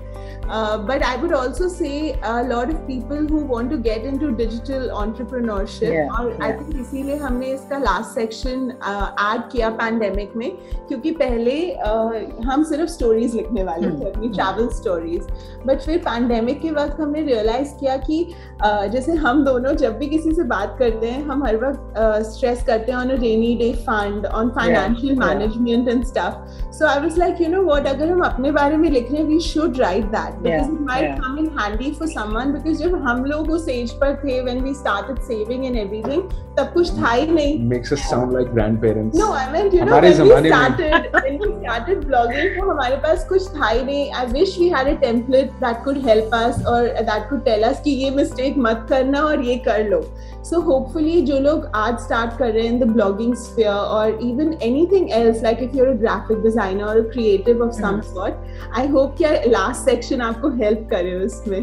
Uh, 0.52 0.76
but 0.78 1.02
I 1.02 1.16
would 1.16 1.32
also 1.32 1.66
say 1.66 2.20
a 2.22 2.42
lot 2.44 2.68
of 2.68 2.86
people 2.86 3.26
who 3.26 3.38
want 3.42 3.70
to 3.70 3.78
get 3.78 4.04
into 4.04 4.32
digital 4.32 4.90
entrepreneurship 5.02 5.92
yeah, 5.92 6.10
और 6.10 6.26
yeah. 6.30 6.44
I 6.46 6.52
think 6.52 6.80
इसीलिए 6.80 7.16
हमने 7.22 7.52
इसका 7.52 7.78
last 7.84 8.18
section 8.18 8.66
ऐड 8.72 9.40
uh, 9.40 9.52
किया 9.52 9.70
pandemic 9.78 10.34
में 10.36 10.50
क्योंकि 10.88 11.10
पहले 11.22 11.54
uh, 11.90 12.44
हम 12.46 12.64
सिर्फ़ 12.70 12.90
stories 12.96 13.34
लिखने 13.34 13.64
वाले 13.64 13.90
थे 13.90 14.10
अपनी 14.10 14.28
travel 14.34 14.68
stories. 14.80 15.30
But 15.70 15.86
फिर 15.86 16.02
pandemic 16.08 16.60
के 16.62 16.70
वक्त 16.80 17.00
हमने 17.00 17.22
रियलाइज़ 17.30 17.72
किया 17.80 17.96
कि 18.04 18.20
uh, 18.64 18.86
जैसे 18.92 19.12
हम 19.24 19.44
दोनों 19.44 19.74
जब 19.84 19.96
भी 19.98 20.08
किसी 20.08 20.34
से 20.34 20.44
बात 20.52 20.76
करते 20.78 21.10
हैं 21.10 21.24
हम 21.30 21.46
हर 21.46 21.56
वक्त 21.64 21.98
स्ट्रेस 22.34 22.62
करते 22.66 22.92
हैं 22.92 22.98
on 22.98 23.10
a 23.10 23.18
rainy 23.22 23.54
day 23.64 23.72
fund 23.88 24.26
on 24.26 24.50
financial 24.60 25.18
management 25.18 25.88
and 25.88 26.04
stuff 26.12 26.70
so 26.78 26.86
I 26.88 27.00
was 27.00 27.18
like 27.18 27.40
you 27.40 27.48
know 27.48 27.64
what 27.64 27.86
अगर 27.86 28.10
हम 28.10 28.22
अपने 28.24 28.52
बारे 28.60 28.76
में 28.76 28.88
लिख 28.90 29.10
रहे 29.10 29.20
हैं 29.20 29.28
we 29.28 29.40
should 29.48 29.80
write 29.80 30.04
that 30.16 30.41
because 30.41 30.73
it 30.73 30.81
might 30.87 31.19
come 31.21 31.37
in 31.39 31.49
handy 31.59 31.91
for 31.99 32.07
someone 32.07 32.53
because 32.53 32.83
जब 32.83 32.95
हम 33.07 33.23
लोग 33.25 33.51
उस 33.51 33.67
एज 33.69 33.91
पर 34.01 34.15
थे 34.23 34.41
when 34.41 34.63
we 34.63 34.73
started 34.73 35.19
saving 35.27 35.65
and 35.65 35.75
everything 35.75 36.29
तब 36.59 36.71
कुछ 36.73 36.91
था 36.91 37.11
ही 37.11 37.25
नहीं 37.27 37.69
makes 37.69 37.91
us 37.95 38.03
sound 38.11 38.33
like 38.35 38.53
grandparents 38.53 39.17
no 39.19 39.27
i 39.39 39.43
meant 39.55 39.73
you 39.73 39.81
know 39.81 39.87
हमारे 39.87 40.11
when 40.11 40.21
we 40.21 40.29
जमाने 40.29 40.49
में 40.49 40.57
started 40.57 41.17
when 41.17 41.41
we 41.41 41.49
started 41.57 42.05
blogging 42.07 42.55
तो 42.55 42.69
हमारे 42.69 42.95
पास 43.03 43.25
कुछ 43.29 43.47
था 43.57 43.67
ही 43.67 43.83
नहीं 43.83 44.11
i 44.21 44.25
wish 44.31 44.55
we 44.61 44.69
had 44.75 44.89
a 44.93 44.95
template 45.03 45.59
that 45.65 45.83
could 45.87 46.01
help 46.07 46.33
us 46.39 46.63
or 46.73 46.79
that 47.11 47.29
could 47.31 47.45
tell 47.49 47.67
us 47.69 47.83
कि 47.83 47.91
ये 48.03 48.11
mistake 48.15 48.57
मत 48.67 48.85
करना 48.89 49.21
और 49.21 49.43
ये 49.43 49.55
कर 49.67 49.87
लो 49.89 50.01
so 50.49 50.61
hopefully 50.61 51.21
जो 51.27 51.39
लोग 51.39 51.65
आज 51.75 51.95
start 52.07 52.37
कर 52.37 52.51
रहे 52.51 52.67
हैं 52.67 52.73
in 52.73 52.79
the 52.79 52.89
blogging 52.95 53.37
sphere 53.43 53.79
or 53.97 54.05
even 54.29 54.53
anything 54.69 55.11
else 55.11 55.41
like 55.47 55.63
if 55.67 55.73
you're 55.73 55.91
a 55.93 55.97
graphic 56.03 56.43
designer 56.43 56.87
or 56.87 56.97
a 56.99 57.07
creative 57.13 57.63
of 57.67 57.73
some 57.79 58.01
sort 58.11 58.35
i 58.83 58.85
hope 58.97 59.17
कि 59.21 59.51
last 59.51 59.91
section 59.91 60.20
आपको 60.22 60.48
help 60.58 60.90
करे 60.90 61.14
उसमें। 61.24 61.58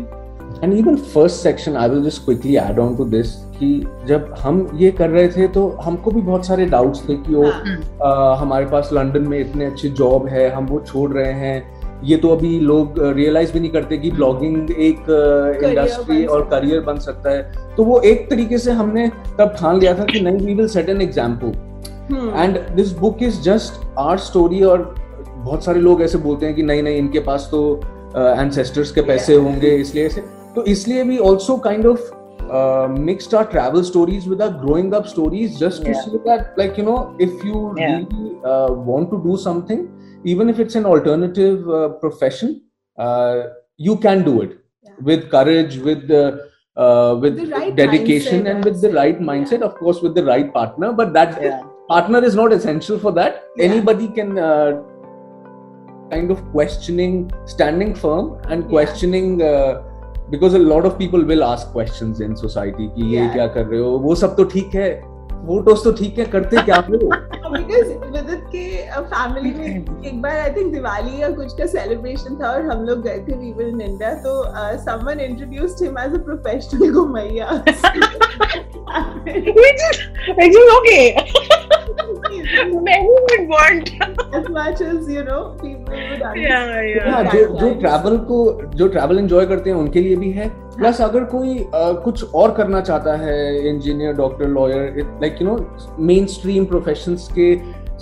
And 0.64 0.74
even 0.74 0.96
first 0.96 1.44
section 1.44 1.76
I 1.78 1.90
will 1.90 2.04
just 2.04 2.24
quickly 2.26 2.56
add 2.58 2.80
on 2.80 2.96
to 2.96 3.06
this 3.08 3.34
कि 3.56 3.72
जब 4.08 4.34
हम 4.40 4.68
ये 4.76 4.92
कर 4.92 5.10
रहे 5.10 5.28
थे 5.30 5.48
तो 5.48 5.68
हमको 5.84 6.12
भी 6.12 6.22
बहुत 6.22 6.46
सारे 6.46 6.66
डाउट्स 6.68 7.08
थे 7.10 7.16
कि 7.16 7.34
वो 7.34 7.44
हाँ। 7.44 7.78
आ, 8.04 8.36
हमारे 8.36 8.66
पास 8.66 8.90
लंदन 8.94 9.28
में 9.28 9.40
इतने 9.40 9.66
अच्छे 9.66 9.90
जॉब 9.90 10.28
है 10.28 10.50
हम 10.50 10.66
वो 10.66 10.80
छोड़ 10.88 11.12
रहे 11.12 11.34
हैं। 11.34 12.02
ये 12.04 12.18
तो 12.18 12.30
अभी 12.30 12.60
लोग 12.60 13.00
रियलाइज़ 13.16 13.52
भी 13.54 13.60
नहीं 13.60 13.72
करते 13.72 13.98
कि 13.98 14.12
ब्लॉगिंग 14.12 14.72
एक 14.72 15.00
इंडस्ट्री 15.64 16.26
और 16.26 16.48
करियर 16.52 16.82
बन 16.82 17.00
सकता 17.00 17.32
है। 17.32 17.76
तो 17.76 17.84
वो 17.84 18.00
एक 18.02 18.30
तरीके 18.30 18.58
से 18.58 18.72
हमने 18.72 19.08
तब 19.40 19.56
ठान 19.60 19.80
लिया 19.80 19.94
था 19.94 20.04
कि 20.04 20.20
नहीं 20.20 20.46
we 20.46 20.54
will 20.54 20.68
set 20.68 20.90
an 20.90 21.02
example. 21.02 21.52
And 22.36 22.60
this 22.76 22.92
book 23.00 23.24
is 23.24 23.42
just 23.42 23.82
our 24.00 24.18
story 24.20 24.62
और 24.64 24.84
बहुत 25.20 25.66
सारे 25.66 25.80
लोग 25.80 26.02
ऐसे 26.02 26.18
बोलते 26.18 26.46
हैं 26.46 26.56
कि 26.56 26.64
नहीं 26.64 26.84
नहीं 26.84 26.98
इनके 26.98 27.20
पास 27.20 27.48
तो 27.52 27.60
एंसेस्टर्स 28.18 28.92
के 28.92 29.02
पैसे 29.12 29.36
होंगे 29.36 29.76
इसलिए 29.76 30.06
ऐसे 30.06 30.22
तो 30.56 30.64
इसलिए 30.76 31.04
we 31.04 31.18
also 31.32 31.58
kind 31.68 31.86
of 31.88 32.10
mixed 33.08 33.34
our 33.34 33.46
travel 33.46 33.84
stories 33.84 34.28
with 34.28 34.42
our 34.42 34.54
growing 34.62 34.94
up 35.00 35.08
stories 35.08 35.58
just 35.58 35.84
to 35.84 35.92
Yeah. 35.92 36.02
see 36.04 36.22
that 36.26 36.58
like 36.62 36.78
you 36.82 36.86
know 36.86 37.16
if 37.26 37.44
you 37.50 37.60
Yeah. 37.78 37.98
really 37.98 38.32
uh, 38.52 38.70
want 38.92 39.12
to 39.12 39.20
do 39.26 39.38
something 39.38 39.84
even 40.34 40.50
if 40.54 40.60
it's 40.60 40.76
an 40.82 40.86
alternative 40.86 41.70
uh, 41.70 41.90
profession 42.06 42.56
uh, 42.98 43.36
you 43.90 43.96
can 44.08 44.24
do 44.30 44.42
it 44.42 44.56
Yeah. 44.88 44.96
with 45.12 45.30
courage 45.36 45.78
with 45.90 46.12
uh, 46.12 47.16
with 47.22 47.40
right 47.52 47.76
dedication 47.76 48.44
mindset, 48.44 48.52
and 48.56 48.66
with 48.66 48.82
the 48.82 48.92
right 49.00 49.22
mindset 49.32 49.60
Yeah. 49.60 49.68
of 49.72 49.76
course 49.76 50.02
with 50.08 50.16
the 50.16 50.24
right 50.34 50.54
partner 50.54 50.92
but 51.02 51.14
that 51.14 51.42
Yeah. 51.42 51.62
partner 51.90 52.24
is 52.32 52.36
not 52.44 52.54
essential 52.60 53.00
for 53.06 53.12
that 53.22 53.44
Yeah. 53.56 53.66
anybody 53.70 54.08
can 54.20 54.38
uh, 54.38 54.72
kind 56.12 56.32
of 56.32 56.40
questioning 56.52 57.32
standing 57.46 57.94
firm 57.96 58.26
and 58.50 58.64
Yeah. 58.64 58.70
questioning 58.70 59.42
uh, 59.42 59.82
because 60.30 60.54
a 60.54 60.64
lot 60.72 60.86
of 60.86 60.98
people 60.98 61.24
will 61.24 61.44
ask 61.44 61.72
questions 61.72 62.22
in 62.22 62.36
society 62.36 62.88
कि 62.96 63.14
ये. 63.16 63.28
क्या 63.34 63.48
कर 63.56 63.66
रहे 63.66 63.80
हो 63.80 63.98
वो 64.08 64.16
सब 64.16 64.36
तो 64.38 64.44
ठीक 64.56 64.76
है 64.76 64.90
फ़ोटोज़ 65.48 65.84
तो 65.84 65.92
ठीक 65.98 66.18
है 66.20 66.26
करते 66.32 66.62
क्या 66.62 66.76
हो 66.76 66.98
बिकॉज़ 67.52 67.92
विदित 68.14 68.42
के 68.56 68.64
फैमिली 69.12 69.52
में 69.52 70.04
एक 70.06 70.22
बार 70.22 70.40
आई 70.40 70.50
थिंक 70.56 70.74
दिवाली 70.74 71.22
या 71.22 71.30
कुछ 71.36 71.54
का 71.58 71.66
सेलिब्रेशन 71.66 72.36
था 72.42 72.52
और 72.52 72.66
हम 72.72 72.84
लोग 72.86 73.02
गए 73.04 73.20
थे 73.28 73.38
वी 73.38 73.52
वर 73.54 73.82
इन 73.84 73.98
तो 74.26 74.34
someone 74.86 75.20
introduced 75.20 75.84
him 75.86 76.00
as 76.00 76.14
a 76.14 76.24
professional 76.26 76.92
घुमैया 76.92 77.64
which 80.38 80.56
is 80.56 80.70
okay. 80.74 81.04
Many 82.90 83.16
would 83.28 83.48
want. 83.50 83.90
as 84.32 84.48
much 84.50 84.82
as 84.82 85.10
you 85.10 85.24
know 85.24 85.56
people 85.62 85.94
would 85.94 86.24
Yeah, 86.38 86.82
yeah. 86.82 87.10
हाँ, 87.12 87.24
जो 87.24 87.46
जो 87.60 87.74
ट्रैवल 87.80 88.18
को 88.30 88.40
जो 88.76 88.88
ट्रैवल 88.88 89.20
एंजॉय 89.20 89.46
करते 89.46 89.70
हैं 89.70 89.78
उनके 89.78 90.02
लिए 90.02 90.16
भी 90.16 90.32
है 90.32 90.50
प्लस 90.78 91.02
अगर 91.02 91.24
कोई 91.34 91.58
uh, 91.58 91.94
कुछ 92.04 92.34
और 92.34 92.54
करना 92.58 92.82
चाहता 92.82 93.16
है 93.24 93.38
engineer 93.70 94.14
doctor 94.16 94.48
lawyer 94.48 95.00
like 95.22 95.42
you 95.42 95.48
know 95.48 95.58
mainstream 96.36 96.66
professions 96.66 97.28
के 97.38 97.54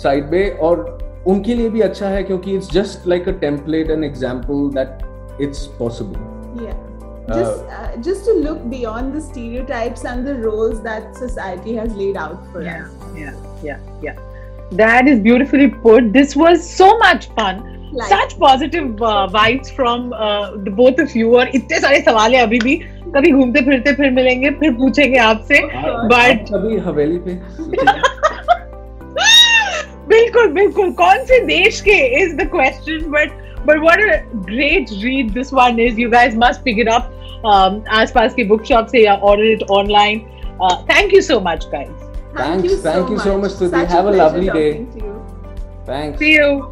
साइड 0.02 0.30
पे 0.30 0.48
और 0.62 0.86
उनके 1.28 1.54
लिए 1.54 1.68
भी 1.70 1.80
अच्छा 1.80 2.08
है 2.08 2.22
क्योंकि 2.24 2.54
it's 2.56 2.70
just 2.72 3.08
like 3.08 3.28
a 3.28 3.32
template 3.40 3.90
an 3.90 4.04
example 4.04 4.68
that 4.74 5.40
it's 5.42 5.66
possible 5.78 6.36
yeah 6.58 6.76
just 7.28 7.64
uh, 7.78 7.96
just 8.04 8.24
to 8.26 8.32
look 8.44 8.60
beyond 8.70 9.14
the 9.14 9.20
stereotypes 9.20 10.04
and 10.04 10.26
the 10.26 10.34
roles 10.44 10.78
that 10.82 11.16
society 11.16 11.74
has 11.74 11.94
laid 11.94 12.16
out 12.16 12.46
for 12.52 12.62
Yeah, 12.62 12.86
us 12.86 12.97
yeah, 13.17 13.33
yeah, 13.63 13.77
yeah. 14.01 14.15
That 14.71 15.07
is 15.07 15.19
beautifully 15.19 15.67
put. 15.69 16.11
This 16.13 16.35
was 16.35 16.67
so 16.77 16.97
much 16.97 17.27
fun. 17.39 17.61
Like- 17.93 18.09
Such 18.09 18.39
positive 18.39 19.01
uh, 19.01 19.27
vibes 19.33 19.71
from 19.75 20.13
uh, 20.13 20.51
the 20.67 20.71
both 20.81 20.99
of 21.05 21.15
you. 21.15 21.33
और 21.39 21.49
इतने 21.55 21.79
सारे 21.79 21.99
सवाल 22.01 22.35
हैं 22.35 22.41
अभी 22.41 22.59
भी 22.63 22.75
कभी 23.15 23.31
घूमते 23.31 23.61
फिरते 23.65 23.93
फिर 23.95 24.09
मिलेंगे 24.11 24.49
फिर 24.61 24.71
पूछेंगे 24.79 25.19
आपसे 25.25 25.59
But- 26.13 26.53
अभी 26.59 26.77
हवेली 26.87 27.17
पे 27.27 27.35
बिल्कुल 30.09 30.47
बिल्कुल 30.53 30.91
कौन 31.01 31.23
से 31.25 31.39
देश 31.45 31.81
के 31.87 31.97
is 32.23 32.33
the 32.39 32.45
question 32.55 33.05
but 33.11 33.37
but 33.67 33.79
what 33.83 34.01
a 34.05 34.17
great 34.47 34.89
read 35.03 35.29
this 35.37 35.51
one 35.59 35.79
is 35.83 36.01
you 36.03 36.09
guys 36.13 36.35
must 36.45 36.63
pick 36.65 36.81
it 36.85 36.89
up 36.95 37.11
um, 37.51 37.77
आसपास 38.01 38.33
के 38.33 38.43
बुक 38.49 38.63
शॉप 38.71 38.87
से 38.95 39.05
या 39.05 39.19
order 39.31 39.51
it 39.53 39.63
online 39.77 40.19
uh, 40.61 40.75
thank 40.91 41.13
you 41.17 41.21
so 41.29 41.39
much 41.49 41.69
Thanks. 42.38 42.64
You 42.64 42.76
so 42.76 42.82
thank 42.82 43.10
you 43.10 43.18
so 43.18 43.38
much, 43.38 43.52
Suti. 43.52 43.86
Have 43.86 44.06
a, 44.06 44.10
a 44.10 44.20
lovely 44.22 44.48
day. 44.48 44.86
Thanks. 45.84 46.18
See 46.18 46.34
you. 46.34 46.70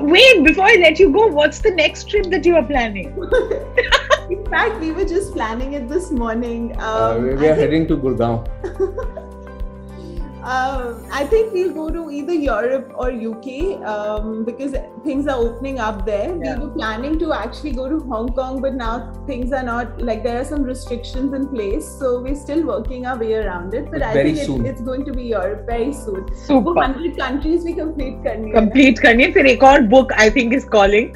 Wait, 0.00 0.44
before 0.44 0.64
I 0.64 0.74
let 0.74 0.98
you 0.98 1.12
go, 1.12 1.26
what's 1.26 1.58
the 1.60 1.70
next 1.70 2.08
trip 2.08 2.26
that 2.26 2.44
you 2.44 2.54
are 2.56 2.64
planning? 2.64 3.08
In 4.30 4.44
fact, 4.46 4.78
we 4.80 4.92
were 4.92 5.04
just 5.04 5.32
planning 5.32 5.72
it 5.72 5.88
this 5.88 6.10
morning. 6.10 6.76
Uh, 6.78 7.16
um, 7.16 7.30
uh, 7.30 7.40
we 7.40 7.48
are 7.48 7.54
heading 7.54 7.88
to 7.88 7.96
Gurgaon. 7.96 9.24
Um, 10.43 11.05
I 11.09 11.25
think 11.25 11.53
we'll 11.53 11.73
go 11.73 11.89
to 11.89 12.11
either 12.11 12.33
Europe 12.33 12.91
or 12.95 13.09
UK 13.09 13.81
um, 13.91 14.43
because 14.43 14.73
things 15.05 15.25
are 15.25 15.37
opening 15.37 15.79
up 15.79 16.05
there. 16.05 16.37
Yeah. 16.43 16.57
We 16.59 16.65
were 16.65 16.71
planning 16.73 17.17
to 17.19 17.31
actually 17.33 17.71
go 17.71 17.87
to 17.89 17.99
Hong 18.09 18.27
Kong, 18.39 18.61
but 18.61 18.73
now 18.73 19.13
things 19.27 19.53
are 19.53 19.63
not 19.63 20.01
like 20.01 20.21
there 20.23 20.39
are 20.41 20.43
some 20.43 20.63
restrictions 20.63 21.33
in 21.33 21.47
place. 21.47 21.87
So 21.99 22.19
we're 22.19 22.35
still 22.35 22.65
working 22.71 23.05
our 23.05 23.17
way 23.17 23.33
around 23.35 23.73
it. 23.73 23.85
But 23.85 23.99
But 23.99 24.03
I 24.09 24.13
very 24.13 24.33
think 24.33 24.47
soon. 24.47 24.65
it, 24.65 24.69
it's 24.71 24.81
going 24.81 25.05
to 25.05 25.13
be 25.13 25.27
Europe 25.29 25.65
very 25.65 25.93
soon. 25.93 26.25
वो 26.25 26.45
super 26.47 26.73
100 26.79 27.17
countries 27.21 27.63
we 27.69 27.75
complete 27.79 28.17
करनी 28.25 28.49
है. 28.49 28.55
complete 28.59 28.99
करनी 29.05 29.23
है 29.23 29.31
फिर 29.37 29.47
एक 29.53 29.63
और 29.69 29.87
book 29.95 30.11
I 30.25 30.29
think 30.39 30.57
is 30.59 30.67
calling 30.75 31.13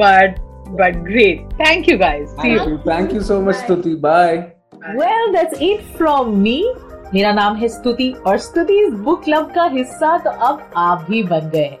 but 0.00 0.40
but 0.80 0.98
great 1.10 1.44
thank 1.60 1.92
you 1.92 1.98
guys 2.06 2.32
see 2.40 2.54
you 2.54 2.58
Thank 2.58 2.72
you. 2.72 2.80
Thank 2.88 3.12
you 3.18 3.22
so 3.32 3.38
much, 3.50 3.60
Bye. 3.60 3.68
Stuti. 3.68 3.94
Bye. 4.08 4.38
Well 4.98 5.32
that's 5.32 5.60
it 5.62 5.80
from 5.96 6.28
me 6.42 6.54
मेरा 7.13 7.31
नाम 7.33 7.55
है 7.55 7.67
स्तुति 7.69 8.13
और 8.27 8.37
स्तुति 8.37 8.79
इस 8.79 8.93
बुक 8.99 9.23
क्लब 9.23 9.51
का 9.55 9.63
हिस्सा 9.73 10.17
तो 10.17 10.29
अब 10.47 10.61
आप 10.77 11.05
भी 11.09 11.21
बन 11.23 11.49
गए 11.49 11.77